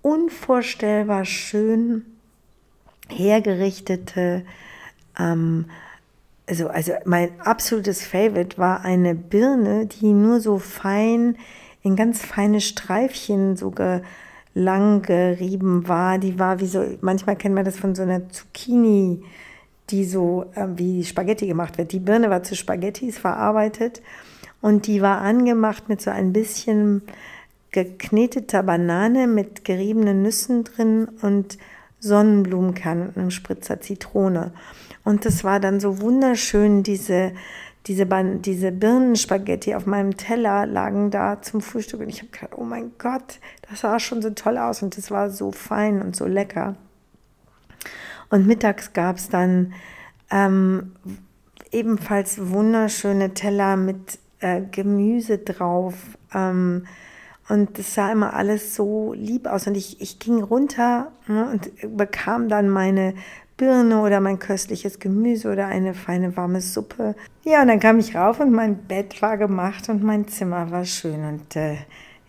unvorstellbar 0.01 1.25
schön 1.25 2.05
hergerichtete, 3.09 4.45
ähm, 5.17 5.69
also, 6.49 6.69
also 6.69 6.93
mein 7.05 7.41
absolutes 7.41 8.05
Favorite 8.05 8.57
war 8.57 8.85
eine 8.85 9.15
Birne, 9.15 9.85
die 9.85 10.13
nur 10.13 10.39
so 10.39 10.59
fein 10.59 11.37
in 11.87 11.95
ganz 11.95 12.23
feine 12.23 12.61
Streifchen 12.61 13.55
so 13.55 13.73
lang 14.53 15.01
gerieben 15.01 15.87
war. 15.87 16.17
Die 16.17 16.37
war 16.37 16.59
wie 16.59 16.67
so, 16.67 16.83
manchmal 17.01 17.35
kennt 17.35 17.55
man 17.55 17.65
das 17.65 17.79
von 17.79 17.95
so 17.95 18.03
einer 18.03 18.29
Zucchini, 18.29 19.23
die 19.89 20.03
so 20.03 20.45
äh, 20.55 20.67
wie 20.75 21.03
Spaghetti 21.03 21.47
gemacht 21.47 21.77
wird. 21.77 21.91
Die 21.91 21.99
Birne 21.99 22.29
war 22.29 22.43
zu 22.43 22.55
Spaghettis 22.55 23.17
verarbeitet 23.17 24.01
und 24.61 24.87
die 24.87 25.01
war 25.01 25.21
angemacht 25.21 25.87
mit 25.87 26.01
so 26.01 26.11
ein 26.11 26.33
bisschen 26.33 27.03
gekneteter 27.71 28.63
Banane 28.63 29.27
mit 29.27 29.63
geriebenen 29.63 30.23
Nüssen 30.23 30.63
drin 30.63 31.07
und 31.21 31.57
Sonnenblumenkern 31.99 33.01
und 33.01 33.17
einem 33.17 33.31
Spritzer 33.31 33.79
Zitrone. 33.81 34.51
Und 35.03 35.25
das 35.25 35.43
war 35.43 35.59
dann 35.59 35.79
so 35.79 36.01
wunderschön, 36.01 36.83
diese 36.83 37.31
diese, 37.87 38.05
diese 38.39 38.71
Birnenspaghetti 38.71 39.75
auf 39.75 39.85
meinem 39.85 40.17
Teller 40.17 40.65
lagen 40.65 41.11
da 41.11 41.41
zum 41.41 41.61
Frühstück 41.61 42.01
und 42.01 42.09
ich 42.09 42.19
habe 42.19 42.31
gedacht, 42.31 42.51
oh 42.55 42.63
mein 42.63 42.91
Gott, 42.97 43.39
das 43.69 43.81
sah 43.81 43.99
schon 43.99 44.21
so 44.21 44.29
toll 44.31 44.57
aus 44.57 44.81
und 44.81 44.97
das 44.97 45.09
war 45.09 45.29
so 45.29 45.51
fein 45.51 46.01
und 46.01 46.15
so 46.15 46.25
lecker. 46.25 46.75
Und 48.29 48.45
mittags 48.45 48.93
gab 48.93 49.17
es 49.17 49.29
dann 49.29 49.73
ähm, 50.29 50.93
ebenfalls 51.71 52.49
wunderschöne 52.49 53.33
Teller 53.33 53.77
mit 53.77 54.19
äh, 54.39 54.61
Gemüse 54.71 55.37
drauf. 55.37 55.95
Ähm, 56.33 56.85
und 57.49 57.79
es 57.79 57.93
sah 57.93 58.11
immer 58.11 58.33
alles 58.33 58.75
so 58.75 59.13
lieb 59.13 59.47
aus. 59.47 59.67
Und 59.67 59.75
ich, 59.75 60.01
ich 60.01 60.19
ging 60.19 60.43
runter 60.43 61.11
ne, 61.27 61.49
und 61.49 61.97
bekam 61.97 62.49
dann 62.49 62.69
meine 62.69 63.13
Birne 63.57 64.01
oder 64.01 64.21
mein 64.21 64.37
köstliches 64.37 64.99
Gemüse 64.99 65.51
oder 65.51 65.67
eine 65.67 65.95
feine 65.95 66.37
warme 66.37 66.61
Suppe. 66.61 67.15
Ja, 67.43 67.63
und 67.63 67.67
dann 67.67 67.79
kam 67.79 67.97
ich 67.97 68.15
rauf 68.15 68.39
und 68.39 68.51
mein 68.51 68.77
Bett 68.77 69.21
war 69.21 69.37
gemacht 69.37 69.89
und 69.89 70.03
mein 70.03 70.27
Zimmer 70.27 70.69
war 70.69 70.85
schön. 70.85 71.25
Und 71.25 71.55
äh, 71.55 71.77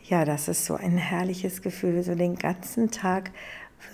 ja, 0.05 0.25
das 0.25 0.49
ist 0.49 0.65
so 0.65 0.75
ein 0.75 0.97
herrliches 0.97 1.61
Gefühl. 1.61 2.03
So 2.03 2.15
den 2.15 2.37
ganzen 2.37 2.91
Tag 2.91 3.31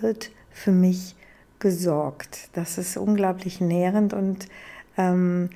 wird 0.00 0.30
für 0.50 0.70
mich 0.70 1.16
gesorgt. 1.58 2.50
Das 2.52 2.78
ist 2.78 2.96
unglaublich 2.96 3.60
nährend 3.60 4.12
und, 4.12 4.48
ähm, 4.96 5.50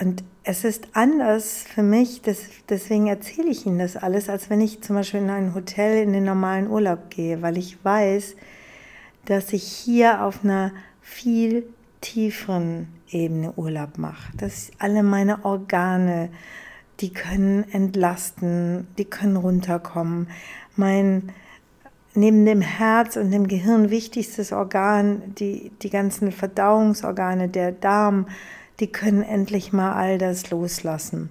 und 0.00 0.24
es 0.42 0.64
ist 0.64 0.88
anders 0.94 1.64
für 1.74 1.82
mich, 1.82 2.22
das, 2.22 2.38
deswegen 2.68 3.08
erzähle 3.08 3.50
ich 3.50 3.66
Ihnen 3.66 3.78
das 3.78 3.96
alles, 3.96 4.30
als 4.30 4.48
wenn 4.48 4.60
ich 4.62 4.80
zum 4.80 4.96
Beispiel 4.96 5.20
in 5.20 5.28
ein 5.28 5.54
Hotel 5.54 6.02
in 6.02 6.12
den 6.14 6.24
normalen 6.24 6.70
Urlaub 6.70 7.10
gehe, 7.10 7.42
weil 7.42 7.58
ich 7.58 7.84
weiß, 7.84 8.36
dass 9.26 9.52
ich 9.52 9.64
hier 9.64 10.24
auf 10.24 10.42
einer 10.42 10.72
viel 11.10 11.64
tieferen 12.00 12.88
Ebene 13.10 13.52
Urlaub 13.56 13.98
mache. 13.98 14.34
Dass 14.36 14.70
alle 14.78 15.02
meine 15.02 15.44
Organe, 15.44 16.30
die 17.00 17.12
können 17.12 17.64
entlasten, 17.72 18.86
die 18.96 19.04
können 19.04 19.36
runterkommen. 19.36 20.28
Mein 20.76 21.32
neben 22.14 22.44
dem 22.44 22.60
Herz 22.60 23.16
und 23.16 23.30
dem 23.30 23.46
Gehirn 23.46 23.90
wichtigstes 23.90 24.52
Organ, 24.52 25.34
die, 25.38 25.70
die 25.82 25.90
ganzen 25.90 26.32
Verdauungsorgane, 26.32 27.48
der 27.48 27.70
Darm, 27.72 28.26
die 28.80 28.88
können 28.88 29.22
endlich 29.22 29.72
mal 29.72 29.92
all 29.92 30.18
das 30.18 30.50
loslassen. 30.50 31.30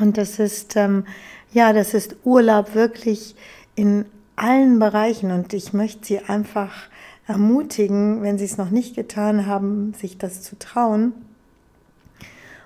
Und 0.00 0.16
das 0.18 0.38
ist, 0.38 0.76
ähm, 0.76 1.04
ja, 1.52 1.72
das 1.72 1.94
ist 1.94 2.16
Urlaub 2.24 2.74
wirklich 2.74 3.36
in 3.76 4.06
allen 4.34 4.78
Bereichen 4.78 5.30
und 5.30 5.52
ich 5.52 5.72
möchte 5.72 6.06
Sie 6.06 6.18
einfach 6.18 6.89
ermutigen, 7.30 8.22
wenn 8.22 8.38
Sie 8.38 8.44
es 8.44 8.58
noch 8.58 8.70
nicht 8.70 8.96
getan 8.96 9.46
haben, 9.46 9.94
sich 9.94 10.18
das 10.18 10.42
zu 10.42 10.58
trauen. 10.58 11.12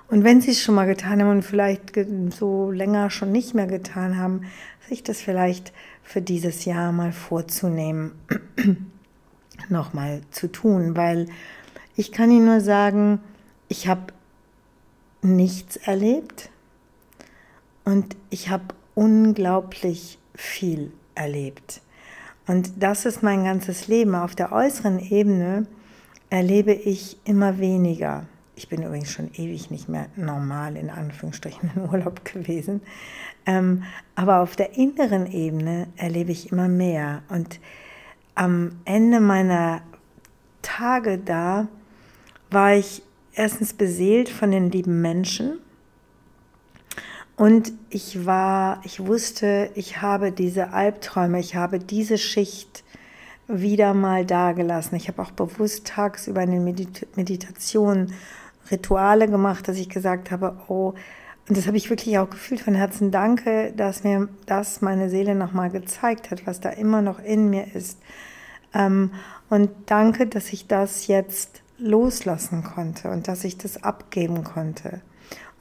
Und 0.09 0.25
wenn 0.25 0.41
Sie 0.41 0.53
es 0.53 0.63
schon 0.63 0.75
mal 0.75 0.87
getan 0.87 1.21
haben 1.21 1.31
und 1.31 1.43
vielleicht 1.43 1.93
so 2.31 2.71
länger 2.71 3.11
schon 3.11 3.31
nicht 3.31 3.55
mehr 3.55 3.67
getan 3.67 4.17
haben, 4.17 4.43
sich 4.89 5.03
das 5.03 5.21
vielleicht 5.21 5.73
für 6.03 6.23
dieses 6.23 6.65
Jahr 6.65 6.93
mal 6.93 7.13
vorzunehmen, 7.13 8.13
nochmal 9.69 10.23
zu 10.31 10.51
tun, 10.51 10.97
weil 10.97 11.27
ich 11.97 12.11
kann 12.11 12.31
Ihnen 12.31 12.47
nur 12.47 12.61
sagen, 12.61 13.21
ich 13.69 13.87
habe 13.87 14.13
nichts 15.23 15.77
erlebt 15.77 16.51
und 17.85 18.17
ich 18.31 18.49
habe 18.49 18.75
unglaublich 18.95 20.19
viel 20.35 20.93
erlebt. 21.15 21.81
Und 22.47 22.83
das 22.83 23.07
ist 23.07 23.23
mein 23.23 23.45
ganzes 23.45 23.89
Leben. 23.89 24.15
Auf 24.15 24.35
der 24.35 24.53
äußeren 24.53 24.99
Ebene 24.99 25.67
erlebe 26.31 26.73
ich 26.73 27.19
immer 27.25 27.59
weniger. 27.59 28.27
Ich 28.57 28.69
bin 28.69 28.83
übrigens 28.83 29.11
schon 29.11 29.31
ewig 29.35 29.71
nicht 29.71 29.89
mehr 29.89 30.07
normal 30.17 30.77
in 30.77 30.91
Anführungsstrichen 30.91 31.71
in 31.75 31.89
Urlaub 31.89 32.25
gewesen. 32.25 32.83
Ähm, 33.47 33.83
aber 34.15 34.41
auf 34.41 34.57
der 34.57 34.77
inneren 34.77 35.31
Ebene 35.31 35.89
erlebe 35.97 36.33
ich 36.33 36.53
immer 36.53 36.69
mehr. 36.69 37.23
Und 37.29 37.61
am 38.35 38.81
Ende 38.85 39.21
meiner 39.21 39.83
Tage 40.63 41.19
da 41.19 41.69
war 42.51 42.75
ich 42.75 43.03
erstens 43.33 43.73
beseelt 43.73 44.29
von 44.29 44.51
den 44.51 44.71
lieben 44.71 45.01
Menschen 45.01 45.59
und 47.37 47.73
ich 47.91 48.27
war, 48.27 48.81
ich 48.85 49.05
wusste, 49.05 49.71
ich 49.75 50.01
habe 50.01 50.31
diese 50.31 50.73
Albträume, 50.73 51.41
ich 51.41 51.57
habe 51.57 51.79
diese 51.79 52.17
Schicht 52.17 52.85
wieder 53.49 53.93
mal 53.93 54.25
dagelassen. 54.25 54.97
Ich 54.97 55.09
habe 55.09 55.21
auch 55.21 55.33
bewusst 55.33 55.87
tagsüber 55.87 56.43
in 56.43 56.53
den 56.53 56.65
Medit 56.65 57.17
Meditationen 57.17 58.13
Rituale 58.71 59.29
gemacht, 59.29 59.69
dass 59.69 59.77
ich 59.77 59.89
gesagt 59.89 60.31
habe, 60.31 60.57
oh, 60.69 60.95
und 61.47 61.59
das 61.59 61.67
habe 61.67 61.77
ich 61.77 61.91
wirklich 61.91 62.19
auch 62.19 62.31
gefühlt 62.31 62.61
von 62.61 62.75
Herzen. 62.75 63.11
Danke, 63.11 63.73
dass 63.77 64.03
mir 64.03 64.29
das 64.47 64.81
meine 64.81 65.11
Seele 65.11 65.35
nochmal 65.35 65.69
gezeigt 65.69 66.31
hat, 66.31 66.47
was 66.47 66.61
da 66.61 66.71
immer 66.71 67.03
noch 67.03 67.19
in 67.19 67.51
mir 67.51 67.75
ist. 67.75 67.99
Ähm, 68.73 69.11
und 69.51 69.71
danke, 69.87 70.27
dass 70.27 70.55
ich 70.55 70.67
das 70.69 71.07
jetzt 71.07 71.63
loslassen 71.77 72.65
konnte 72.65 73.11
und 73.11 73.29
dass 73.29 73.45
ich 73.45 73.59
das 73.59 73.83
abgeben 73.83 74.43
konnte. 74.43 75.03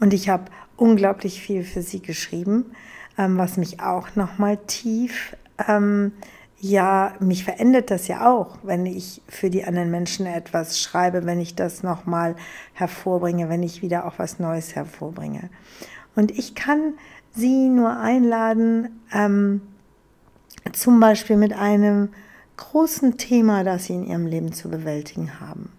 Und 0.04 0.14
ich 0.14 0.28
habe 0.28 0.52
unglaublich 0.76 1.42
viel 1.42 1.64
für 1.64 1.82
sie 1.82 2.02
geschrieben, 2.02 2.76
ähm, 3.18 3.38
was 3.38 3.56
mich 3.56 3.80
auch 3.80 4.18
nochmal 4.18 4.58
tief, 4.68 5.38
ähm, 5.66 6.12
ja, 6.60 7.14
mich 7.22 7.46
verändert 7.46 7.90
das 7.90 8.10
ja 8.10 8.30
auch, 8.30 8.58
wenn 8.64 8.86
ich 8.86 9.22
für 9.30 9.50
die 9.50 9.64
anderen 9.64 9.92
Menschen 9.92 10.26
etwas 10.26 10.82
schreibe, 10.82 11.26
wenn 11.26 11.40
ich 11.40 11.56
das 11.56 11.84
nochmal 11.84 12.36
hervorbringe, 12.74 13.48
wenn 13.48 13.64
ich 13.64 13.82
wieder 13.82 14.06
auch 14.06 14.20
was 14.20 14.40
Neues 14.40 14.76
hervorbringe. 14.76 15.50
Und 16.18 16.38
ich 16.38 16.54
kann 16.54 16.96
sie 17.34 17.70
nur 17.70 17.98
einladen, 17.98 19.00
ähm, 19.14 19.62
zum 20.74 21.00
Beispiel 21.00 21.38
mit 21.38 21.54
einem 21.54 22.10
großen 22.58 23.18
Thema, 23.18 23.64
das 23.64 23.86
sie 23.86 23.94
in 23.94 24.06
ihrem 24.06 24.26
Leben 24.26 24.52
zu 24.52 24.70
bewältigen 24.70 25.40
haben. 25.40 25.72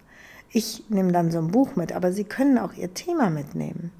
Ich 0.49 0.85
nehme 0.89 1.11
dann 1.11 1.29
so 1.29 1.37
ein 1.37 1.51
Buch 1.51 1.75
mit, 1.75 1.93
aber 1.93 2.11
sie 2.11 2.23
können 2.23 2.57
auch 2.57 2.73
ihr 2.73 2.91
Thema 2.95 3.29
mitnehmen. 3.29 3.91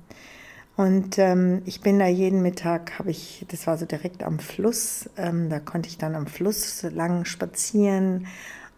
Und 0.76 1.18
ähm, 1.18 1.62
ich 1.66 1.82
bin 1.82 2.00
da 2.00 2.08
jeden 2.08 2.42
Mittag, 2.42 3.00
habe 3.00 3.10
ich, 3.10 3.46
das 3.50 3.66
war 3.66 3.78
so 3.78 3.86
direkt 3.86 4.24
am 4.24 4.40
Fluss, 4.40 5.10
ähm, 5.16 5.50
da 5.50 5.60
konnte 5.60 5.88
ich 5.88 5.98
dann 5.98 6.16
am 6.16 6.28
Fluss 6.28 6.84
lang 6.84 7.24
spazieren 7.24 8.28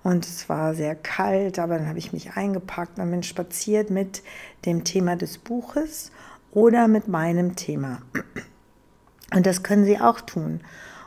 und 0.03 0.25
es 0.25 0.47
war 0.47 0.75
sehr 0.75 0.95
kalt, 0.95 1.57
aber 1.57 1.77
dann 1.77 1.87
habe 1.87 1.97
ich 1.97 2.13
mich 2.13 2.33
eingepackt 2.33 2.99
und 2.99 3.09
bin 3.09 3.23
spaziert 3.23 3.89
mit 3.89 4.21
dem 4.65 4.83
Thema 4.83 5.15
des 5.15 5.39
Buches 5.39 6.11
oder 6.51 6.87
mit 6.87 7.07
meinem 7.07 7.55
Thema. 7.55 8.01
Und 9.33 9.45
das 9.45 9.63
können 9.63 9.83
Sie 9.83 9.99
auch 9.99 10.21
tun. 10.21 10.61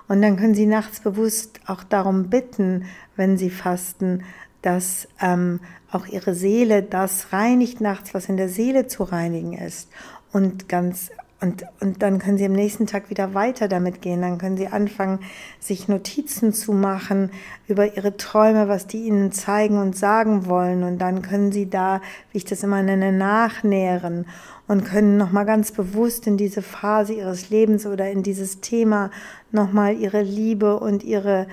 Und 0.08 0.22
dann 0.22 0.36
können 0.36 0.54
Sie 0.54 0.66
nachts 0.66 1.00
bewusst 1.00 1.60
auch 1.66 1.84
darum 1.84 2.30
bitten, 2.30 2.84
wenn 3.14 3.38
Sie 3.38 3.48
fasten, 3.48 4.24
dass 4.60 5.08
ähm, 5.20 5.60
auch 5.90 6.06
Ihre 6.06 6.34
Seele 6.34 6.82
das 6.82 7.32
reinigt 7.32 7.80
nachts, 7.80 8.12
was 8.12 8.28
in 8.28 8.36
der 8.36 8.48
Seele 8.48 8.88
zu 8.88 9.04
reinigen 9.04 9.56
ist. 9.56 9.88
Und 10.32 10.68
ganz 10.68 11.10
und, 11.42 11.64
und 11.80 12.02
dann 12.02 12.18
können 12.18 12.36
Sie 12.36 12.44
am 12.44 12.52
nächsten 12.52 12.86
Tag 12.86 13.08
wieder 13.08 13.32
weiter 13.32 13.66
damit 13.66 14.02
gehen. 14.02 14.20
Dann 14.20 14.36
können 14.36 14.58
Sie 14.58 14.66
anfangen, 14.66 15.20
sich 15.58 15.88
Notizen 15.88 16.52
zu 16.52 16.74
machen 16.74 17.30
über 17.66 17.96
Ihre 17.96 18.18
Träume, 18.18 18.68
was 18.68 18.86
die 18.86 19.06
Ihnen 19.06 19.32
zeigen 19.32 19.78
und 19.78 19.96
sagen 19.96 20.46
wollen. 20.46 20.82
Und 20.82 20.98
dann 20.98 21.22
können 21.22 21.50
Sie 21.50 21.70
da, 21.70 22.02
wie 22.30 22.38
ich 22.38 22.44
das 22.44 22.62
immer 22.62 22.82
nenne, 22.82 23.10
nachnähren 23.10 24.26
und 24.68 24.84
können 24.84 25.16
nochmal 25.16 25.46
ganz 25.46 25.72
bewusst 25.72 26.26
in 26.26 26.36
diese 26.36 26.60
Phase 26.60 27.14
Ihres 27.14 27.48
Lebens 27.48 27.86
oder 27.86 28.10
in 28.10 28.22
dieses 28.22 28.60
Thema 28.60 29.10
nochmal 29.50 29.96
Ihre 29.96 30.20
Liebe 30.20 30.78
und 30.78 31.02
Ihre, 31.04 31.46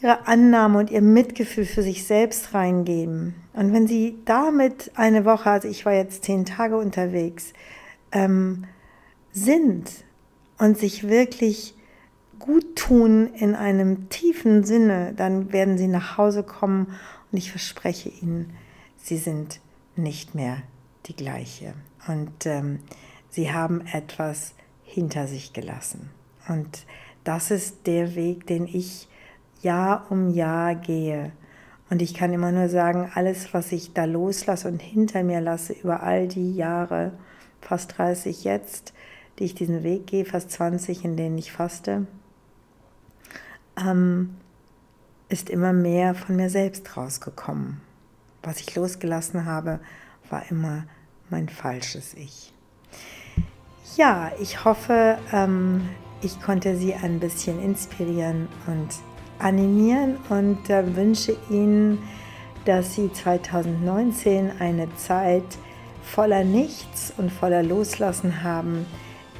Ihre 0.00 0.26
Annahme 0.26 0.78
und 0.78 0.90
Ihr 0.90 1.02
Mitgefühl 1.02 1.64
für 1.64 1.82
sich 1.82 2.06
selbst 2.06 2.54
reingeben. 2.54 3.34
Und 3.52 3.72
wenn 3.72 3.86
Sie 3.86 4.18
damit 4.24 4.92
eine 4.94 5.24
Woche, 5.24 5.50
also 5.50 5.68
ich 5.68 5.84
war 5.84 5.92
jetzt 5.92 6.24
zehn 6.24 6.44
Tage 6.44 6.76
unterwegs, 6.76 7.52
ähm, 8.12 8.64
sind 9.32 9.90
und 10.58 10.78
sich 10.78 11.08
wirklich 11.08 11.74
gut 12.38 12.76
tun 12.76 13.32
in 13.34 13.54
einem 13.54 14.08
tiefen 14.08 14.64
Sinne, 14.64 15.12
dann 15.16 15.52
werden 15.52 15.78
sie 15.78 15.88
nach 15.88 16.16
Hause 16.16 16.42
kommen 16.42 16.94
und 17.30 17.38
ich 17.38 17.50
verspreche 17.50 18.08
Ihnen, 18.08 18.52
sie 18.96 19.16
sind 19.16 19.60
nicht 19.96 20.34
mehr 20.34 20.62
die 21.06 21.16
gleiche. 21.16 21.74
Und 22.06 22.46
ähm, 22.46 22.80
sie 23.28 23.52
haben 23.52 23.82
etwas 23.92 24.54
hinter 24.84 25.26
sich 25.26 25.52
gelassen. 25.52 26.10
Und 26.48 26.86
das 27.24 27.50
ist 27.50 27.86
der 27.86 28.14
Weg, 28.14 28.46
den 28.46 28.66
ich 28.66 29.07
Jahr 29.62 30.06
um 30.10 30.30
Jahr 30.30 30.74
gehe. 30.74 31.32
Und 31.90 32.02
ich 32.02 32.14
kann 32.14 32.32
immer 32.32 32.52
nur 32.52 32.68
sagen, 32.68 33.10
alles, 33.14 33.54
was 33.54 33.72
ich 33.72 33.92
da 33.94 34.04
loslasse 34.04 34.68
und 34.68 34.80
hinter 34.80 35.22
mir 35.22 35.40
lasse 35.40 35.72
über 35.72 36.02
all 36.02 36.28
die 36.28 36.54
Jahre, 36.54 37.12
fast 37.60 37.96
30 37.96 38.44
jetzt, 38.44 38.92
die 39.38 39.44
ich 39.44 39.54
diesen 39.54 39.82
Weg 39.82 40.06
gehe, 40.06 40.24
fast 40.24 40.50
20, 40.50 41.04
in 41.04 41.16
denen 41.16 41.38
ich 41.38 41.52
faste, 41.52 42.06
ähm, 43.78 44.36
ist 45.28 45.50
immer 45.50 45.72
mehr 45.72 46.14
von 46.14 46.36
mir 46.36 46.50
selbst 46.50 46.96
rausgekommen. 46.96 47.80
Was 48.42 48.60
ich 48.60 48.74
losgelassen 48.74 49.44
habe, 49.44 49.80
war 50.30 50.50
immer 50.50 50.84
mein 51.30 51.48
falsches 51.48 52.14
Ich. 52.14 52.52
Ja, 53.96 54.30
ich 54.40 54.64
hoffe, 54.64 55.18
ähm, 55.32 55.88
ich 56.22 56.40
konnte 56.40 56.76
Sie 56.76 56.94
ein 56.94 57.20
bisschen 57.20 57.60
inspirieren 57.62 58.48
und 58.66 58.88
animieren 59.38 60.16
und 60.28 60.68
äh, 60.70 60.96
wünsche 60.96 61.36
Ihnen, 61.50 61.98
dass 62.64 62.94
Sie 62.94 63.12
2019 63.12 64.52
eine 64.58 64.94
Zeit 64.96 65.44
voller 66.02 66.44
Nichts 66.44 67.12
und 67.16 67.30
voller 67.30 67.62
Loslassen 67.62 68.42
haben, 68.42 68.86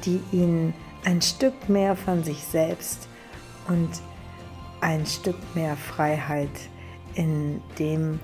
die 0.05 0.21
ihnen 0.31 0.73
ein 1.03 1.21
Stück 1.21 1.67
mehr 1.67 1.95
von 1.95 2.23
sich 2.23 2.43
selbst 2.43 3.07
und 3.67 3.89
ein 4.81 5.05
Stück 5.05 5.37
mehr 5.55 5.75
Freiheit 5.75 6.49
in 7.15 7.61
dem 7.79 8.19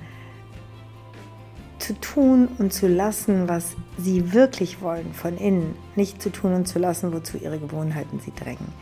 zu 1.85 1.99
tun 1.99 2.47
und 2.57 2.73
zu 2.73 2.87
lassen, 2.87 3.47
was 3.47 3.75
sie 3.97 4.33
wirklich 4.33 4.81
wollen 4.81 5.13
von 5.13 5.37
innen, 5.37 5.75
nicht 5.95 6.21
zu 6.21 6.31
tun 6.31 6.53
und 6.53 6.67
zu 6.67 6.79
lassen, 6.79 7.13
wozu 7.13 7.37
ihre 7.37 7.59
Gewohnheiten 7.59 8.19
sie 8.19 8.33
drängen. 8.35 8.73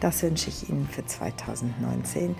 Das 0.00 0.22
wünsche 0.22 0.48
ich 0.48 0.68
Ihnen 0.68 0.88
für 0.90 1.04
2019. 1.04 2.34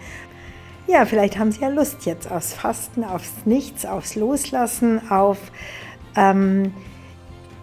Ja, 0.87 1.05
vielleicht 1.07 1.39
haben 1.39 1.53
Sie 1.53 1.61
ja 1.61 1.69
Lust 1.69 2.07
jetzt 2.07 2.31
aufs 2.31 2.53
Fasten, 2.53 3.05
aufs 3.05 3.33
Nichts, 3.45 3.85
aufs 3.85 4.15
Loslassen, 4.15 5.11
auf 5.11 5.39
ähm, 6.17 6.73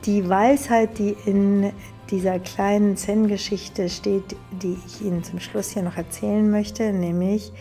die 0.05 0.27
Weisheit, 0.27 0.97
die 0.97 1.15
in 1.25 1.71
dieser 2.09 2.39
kleinen 2.39 2.97
Zen-Geschichte 2.97 3.89
steht, 3.89 4.35
die 4.51 4.77
ich 4.85 5.01
Ihnen 5.01 5.23
zum 5.23 5.39
Schluss 5.39 5.71
hier 5.71 5.83
noch 5.83 5.97
erzählen 5.97 6.49
möchte, 6.49 6.91
nämlich, 6.91 7.51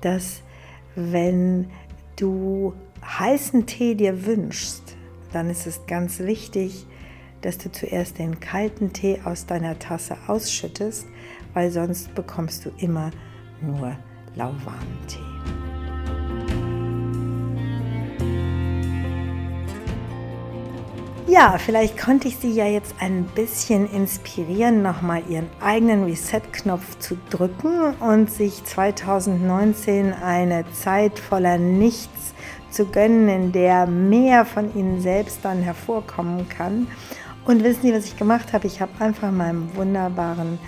dass 0.00 0.42
wenn 0.94 1.70
du 2.16 2.74
heißen 3.06 3.66
Tee 3.66 3.94
dir 3.94 4.26
wünschst, 4.26 4.96
dann 5.32 5.50
ist 5.50 5.66
es 5.66 5.86
ganz 5.86 6.18
wichtig, 6.18 6.86
dass 7.42 7.58
du 7.58 7.70
zuerst 7.70 8.18
den 8.18 8.40
kalten 8.40 8.92
Tee 8.92 9.20
aus 9.24 9.46
deiner 9.46 9.78
Tasse 9.78 10.16
ausschüttest, 10.26 11.06
weil 11.54 11.70
sonst 11.70 12.14
bekommst 12.14 12.64
du 12.64 12.70
immer 12.78 13.10
nur 13.60 13.96
lauwarmen 14.34 15.06
Tee. 15.06 15.20
Ja, 21.28 21.58
vielleicht 21.58 21.98
konnte 21.98 22.28
ich 22.28 22.36
Sie 22.36 22.52
ja 22.52 22.66
jetzt 22.66 22.94
ein 23.00 23.24
bisschen 23.24 23.92
inspirieren, 23.92 24.82
nochmal 24.82 25.22
Ihren 25.28 25.48
eigenen 25.60 26.04
Reset-Knopf 26.04 26.98
zu 27.00 27.18
drücken 27.30 27.94
und 27.96 28.30
sich 28.30 28.64
2019 28.64 30.12
eine 30.12 30.64
Zeit 30.72 31.18
voller 31.18 31.58
Nichts 31.58 32.32
zu 32.76 32.84
gönnen, 32.86 33.28
in 33.28 33.52
der 33.52 33.86
mehr 33.86 34.44
von 34.44 34.74
Ihnen 34.76 35.00
selbst 35.00 35.40
dann 35.42 35.62
hervorkommen 35.62 36.48
kann. 36.48 36.86
Und 37.46 37.64
wissen 37.64 37.82
Sie, 37.82 37.94
was 37.94 38.04
ich 38.04 38.16
gemacht 38.18 38.52
habe? 38.52 38.66
Ich 38.66 38.80
habe 38.80 38.92
einfach 38.98 39.30
meinem 39.30 39.74
wunderbaren 39.74 40.58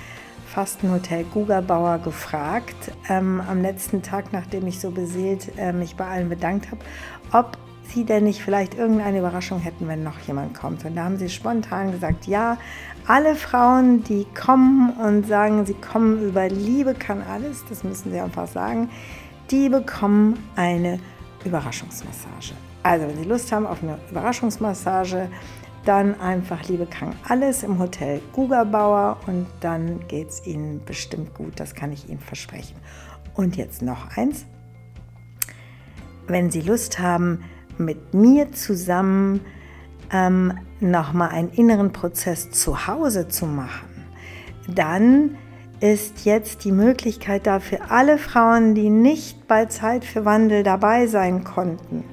Fastenhotel 0.47 1.25
Gugerbauer 1.25 1.99
gefragt, 1.99 2.93
ähm, 3.11 3.43
am 3.47 3.61
letzten 3.61 4.03
Tag, 4.03 4.33
nachdem 4.33 4.67
ich 4.67 4.81
so 4.81 4.91
beseelt 4.91 5.53
äh, 5.59 5.73
mich 5.73 5.97
bei 5.97 6.07
allen 6.07 6.31
bedankt 6.31 6.71
habe, 6.71 6.81
ob 7.33 7.59
sie 7.83 8.05
denn 8.05 8.25
nicht 8.25 8.43
vielleicht 8.43 8.75
irgendeine 8.75 9.19
Überraschung 9.19 9.61
hätten, 9.61 9.89
wenn 9.89 10.03
noch 10.03 10.19
jemand 10.21 10.55
kommt. 10.55 10.85
Und 10.85 10.97
da 10.97 11.05
haben 11.05 11.19
sie 11.19 11.29
spontan 11.29 11.93
gesagt, 11.93 12.27
ja, 12.27 12.57
alle 13.07 13.35
Frauen, 13.35 14.05
die 14.05 14.27
kommen 14.35 14.91
und 14.93 15.27
sagen, 15.27 15.67
sie 15.67 15.75
kommen 15.75 16.23
über 16.23 16.49
Liebe 16.49 16.95
kann 16.95 17.23
alles, 17.23 17.65
das 17.69 17.85
müssen 17.85 18.13
sie 18.13 18.21
einfach 18.21 18.47
sagen, 18.47 18.91
die 19.51 19.69
bekommen 19.69 20.39
eine 20.57 20.99
Überraschungsmassage. 21.45 22.55
Also 22.83 23.07
wenn 23.07 23.17
Sie 23.17 23.29
Lust 23.29 23.53
haben 23.53 23.67
auf 23.67 23.83
eine 23.83 23.99
Überraschungsmassage, 24.11 25.29
dann 25.85 26.21
einfach 26.21 26.69
Liebe 26.69 26.87
kann 26.87 27.15
alles 27.29 27.63
im 27.63 27.79
Hotel 27.79 28.21
Gugerbauer 28.33 29.19
und 29.27 29.47
dann 29.61 30.07
geht 30.09 30.29
es 30.29 30.47
Ihnen 30.47 30.85
bestimmt 30.85 31.35
gut, 31.35 31.59
das 31.61 31.75
kann 31.75 31.93
ich 31.93 32.09
Ihnen 32.09 32.21
versprechen. 32.21 32.77
Und 33.35 33.57
jetzt 33.57 33.83
noch 33.83 34.17
eins. 34.17 34.45
Wenn 36.27 36.51
Sie 36.51 36.61
Lust 36.61 36.99
haben, 36.99 37.45
mit 37.79 38.13
mir 38.13 38.53
zusammen 38.53 39.41
ähm, 40.13 40.53
nochmal 40.81 41.31
einen 41.31 41.51
inneren 41.51 41.93
Prozess 41.93 42.51
zu 42.51 42.87
Hause 42.87 43.29
zu 43.29 43.47
machen, 43.47 43.89
dann 44.69 45.37
ist 45.81 46.25
jetzt 46.25 46.65
die 46.65 46.73
Möglichkeit 46.73 47.47
da 47.47 47.61
für 47.61 47.91
alle 47.91 48.19
Frauen, 48.19 48.75
die 48.75 48.91
nicht 48.91 49.47
bei 49.47 49.67
Zeit 49.67 50.05
für 50.05 50.25
Wandel 50.25 50.63
dabei 50.63 51.07
sein 51.07 51.45
konnten. 51.45 52.05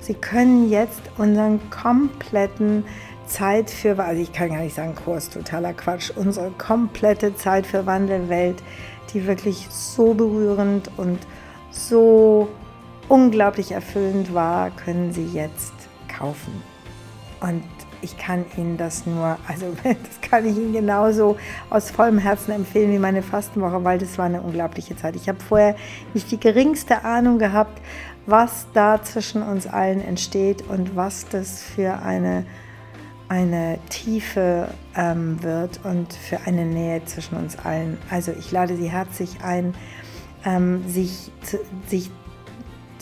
Sie 0.00 0.14
können 0.14 0.70
jetzt 0.70 1.02
unseren 1.18 1.60
kompletten 1.70 2.84
Zeit 3.26 3.70
für, 3.70 3.98
also 3.98 4.22
ich 4.22 4.32
kann 4.32 4.50
gar 4.50 4.60
nicht 4.60 4.74
sagen 4.74 4.94
Kurs, 4.94 5.28
totaler 5.28 5.74
Quatsch, 5.74 6.10
unsere 6.14 6.50
komplette 6.52 7.34
Zeit 7.34 7.66
für 7.66 7.86
Wandelwelt, 7.86 8.62
die 9.12 9.26
wirklich 9.26 9.66
so 9.70 10.14
berührend 10.14 10.90
und 10.96 11.18
so 11.70 12.48
unglaublich 13.08 13.72
erfüllend 13.72 14.32
war, 14.32 14.70
können 14.70 15.12
Sie 15.12 15.26
jetzt 15.26 15.72
kaufen. 16.08 16.62
Und 17.40 17.64
ich 18.02 18.16
kann 18.16 18.44
Ihnen 18.56 18.76
das 18.76 19.06
nur, 19.06 19.38
also 19.46 19.66
das 19.84 20.30
kann 20.30 20.46
ich 20.46 20.56
Ihnen 20.56 20.72
genauso 20.72 21.36
aus 21.70 21.90
vollem 21.90 22.18
Herzen 22.18 22.52
empfehlen 22.52 22.92
wie 22.92 22.98
meine 22.98 23.22
Fastenwoche, 23.22 23.84
weil 23.84 23.98
das 23.98 24.18
war 24.18 24.26
eine 24.26 24.42
unglaubliche 24.42 24.96
Zeit. 24.96 25.16
Ich 25.16 25.28
habe 25.28 25.38
vorher 25.40 25.76
nicht 26.14 26.30
die 26.30 26.40
geringste 26.40 27.04
Ahnung 27.04 27.38
gehabt, 27.38 27.80
was 28.26 28.66
da 28.74 29.02
zwischen 29.02 29.42
uns 29.42 29.66
allen 29.66 30.00
entsteht 30.00 30.62
und 30.68 30.96
was 30.96 31.28
das 31.28 31.62
für 31.62 32.02
eine, 32.02 32.44
eine 33.28 33.78
Tiefe 33.88 34.68
ähm, 34.94 35.42
wird 35.42 35.80
und 35.84 36.12
für 36.12 36.40
eine 36.46 36.66
Nähe 36.66 37.04
zwischen 37.06 37.36
uns 37.36 37.58
allen. 37.58 37.98
Also 38.10 38.32
ich 38.38 38.52
lade 38.52 38.76
Sie 38.76 38.90
herzlich 38.90 39.42
ein, 39.42 39.74
ähm, 40.44 40.86
sich, 40.88 41.30
sich 41.86 42.10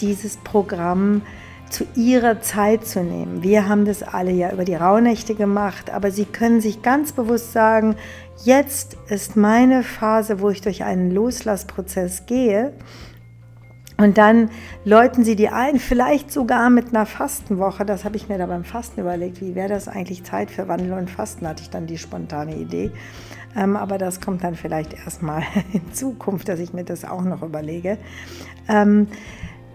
dieses 0.01 0.37
Programm 0.39 1.23
zu 1.23 1.46
ihrer 1.95 2.41
Zeit 2.41 2.87
zu 2.87 3.03
nehmen. 3.03 3.43
Wir 3.43 3.69
haben 3.69 3.85
das 3.85 4.03
alle 4.03 4.31
ja 4.31 4.53
über 4.53 4.65
die 4.65 4.75
Rauhnächte 4.75 5.35
gemacht, 5.35 5.91
aber 5.91 6.11
Sie 6.11 6.25
können 6.25 6.61
sich 6.61 6.83
ganz 6.83 7.13
bewusst 7.13 7.53
sagen, 7.53 7.97
jetzt 8.45 8.97
ist 9.09 9.37
meine 9.37 9.83
Phase, 9.83 10.41
wo 10.41 10.51
ich 10.51 10.61
durch 10.61 10.85
einen 10.85 11.11
Loslassprozess 11.11 12.27
gehe. 12.27 12.73
Und 13.99 14.19
dann 14.19 14.51
läuten 14.85 15.25
Sie 15.25 15.37
die 15.37 15.49
ein, 15.49 15.79
vielleicht 15.79 16.31
sogar 16.31 16.71
mit 16.71 16.89
einer 16.89 17.07
Fastenwoche. 17.07 17.85
Das 17.85 18.05
habe 18.05 18.17
ich 18.17 18.29
mir 18.29 18.39
da 18.39 18.47
beim 18.47 18.65
Fasten 18.65 19.01
überlegt. 19.01 19.41
Wie 19.41 19.55
wäre 19.55 19.69
das 19.69 19.89
eigentlich 19.89 20.25
Zeit 20.25 20.51
für 20.51 20.69
Wandel 20.69 20.93
und 20.93 21.11
Fasten? 21.11 21.47
Hatte 21.49 21.63
ich 21.63 21.71
dann 21.71 21.87
die 21.87 21.99
spontane 21.99 22.57
Idee. 22.57 22.91
Ähm, 23.57 23.77
aber 23.77 23.97
das 23.97 24.21
kommt 24.21 24.45
dann 24.45 24.55
vielleicht 24.55 24.93
erstmal 24.93 25.43
in 25.73 25.93
Zukunft, 25.93 26.49
dass 26.49 26.61
ich 26.61 26.73
mir 26.73 26.85
das 26.85 27.05
auch 27.05 27.23
noch 27.23 27.43
überlege. 27.43 27.99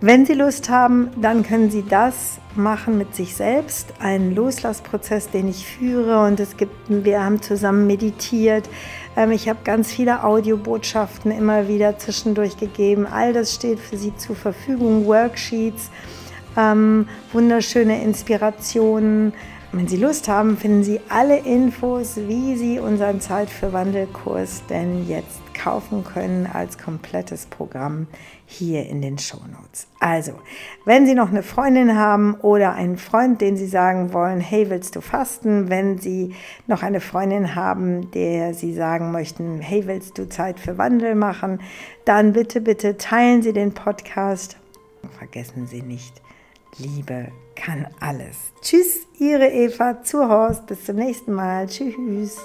Wenn 0.03 0.25
Sie 0.25 0.33
Lust 0.33 0.71
haben, 0.71 1.11
dann 1.21 1.43
können 1.43 1.69
Sie 1.69 1.85
das 1.87 2.39
machen 2.55 2.97
mit 2.97 3.13
sich 3.13 3.35
selbst, 3.35 3.93
einen 3.99 4.33
Loslassprozess, 4.33 5.29
den 5.29 5.47
ich 5.47 5.67
führe 5.67 6.25
und 6.25 6.39
es 6.39 6.57
gibt, 6.57 6.73
wir 6.87 7.23
haben 7.23 7.39
zusammen 7.39 7.85
meditiert. 7.85 8.67
Ähm, 9.15 9.29
ich 9.29 9.47
habe 9.47 9.59
ganz 9.63 9.91
viele 9.91 10.23
Audiobotschaften 10.23 11.29
immer 11.29 11.67
wieder 11.67 11.99
zwischendurch 11.99 12.57
gegeben. 12.57 13.05
All 13.05 13.31
das 13.31 13.53
steht 13.53 13.79
für 13.79 13.95
Sie 13.95 14.15
zur 14.17 14.35
Verfügung, 14.35 15.05
Worksheets, 15.05 15.91
ähm, 16.57 17.07
wunderschöne 17.31 18.01
Inspirationen, 18.01 19.33
wenn 19.73 19.87
Sie 19.87 19.97
Lust 19.97 20.27
haben, 20.27 20.57
finden 20.57 20.83
Sie 20.83 20.99
alle 21.07 21.37
Infos, 21.37 22.17
wie 22.17 22.57
Sie 22.57 22.79
unseren 22.79 23.21
Zeit 23.21 23.49
für 23.49 23.71
Wandelkurs 23.71 24.63
denn 24.69 25.07
jetzt 25.07 25.39
kaufen 25.53 26.03
können 26.03 26.45
als 26.51 26.77
komplettes 26.77 27.45
Programm 27.45 28.07
hier 28.45 28.85
in 28.87 29.01
den 29.01 29.17
Show 29.17 29.37
Notes. 29.37 29.87
Also, 29.99 30.33
wenn 30.85 31.05
Sie 31.05 31.13
noch 31.13 31.29
eine 31.29 31.43
Freundin 31.43 31.95
haben 31.95 32.35
oder 32.35 32.73
einen 32.73 32.97
Freund, 32.97 33.39
den 33.39 33.55
Sie 33.55 33.67
sagen 33.67 34.11
wollen, 34.11 34.41
hey, 34.41 34.69
willst 34.69 34.95
du 34.97 35.01
fasten? 35.01 35.69
Wenn 35.69 35.99
Sie 35.99 36.35
noch 36.67 36.83
eine 36.83 36.99
Freundin 36.99 37.55
haben, 37.55 38.11
der 38.11 38.53
Sie 38.53 38.73
sagen 38.73 39.11
möchten, 39.11 39.61
hey, 39.61 39.87
willst 39.87 40.17
du 40.17 40.27
Zeit 40.27 40.59
für 40.59 40.77
Wandel 40.77 41.15
machen? 41.15 41.61
Dann 42.03 42.33
bitte, 42.33 42.59
bitte 42.59 42.97
teilen 42.97 43.41
Sie 43.41 43.53
den 43.53 43.73
Podcast. 43.73 44.57
Vergessen 45.17 45.67
Sie 45.67 45.81
nicht, 45.81 46.21
Liebe 46.77 47.31
kann 47.55 47.87
alles. 47.99 48.53
Tschüss, 48.61 49.05
Ihre 49.19 49.47
Eva 49.47 50.01
zu 50.03 50.27
Horst. 50.27 50.65
Bis 50.67 50.85
zum 50.85 50.95
nächsten 50.95 51.33
Mal. 51.33 51.67
Tschüss. 51.67 52.37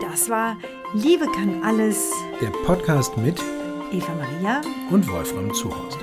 Das 0.00 0.30
war 0.30 0.56
Liebe 0.94 1.26
kann 1.32 1.62
alles. 1.62 2.10
Der 2.40 2.50
Podcast 2.64 3.16
mit 3.18 3.40
Eva 3.92 4.12
Maria 4.14 4.62
und 4.90 5.10
Wolfram 5.10 5.52
Zuhorst. 5.52 5.98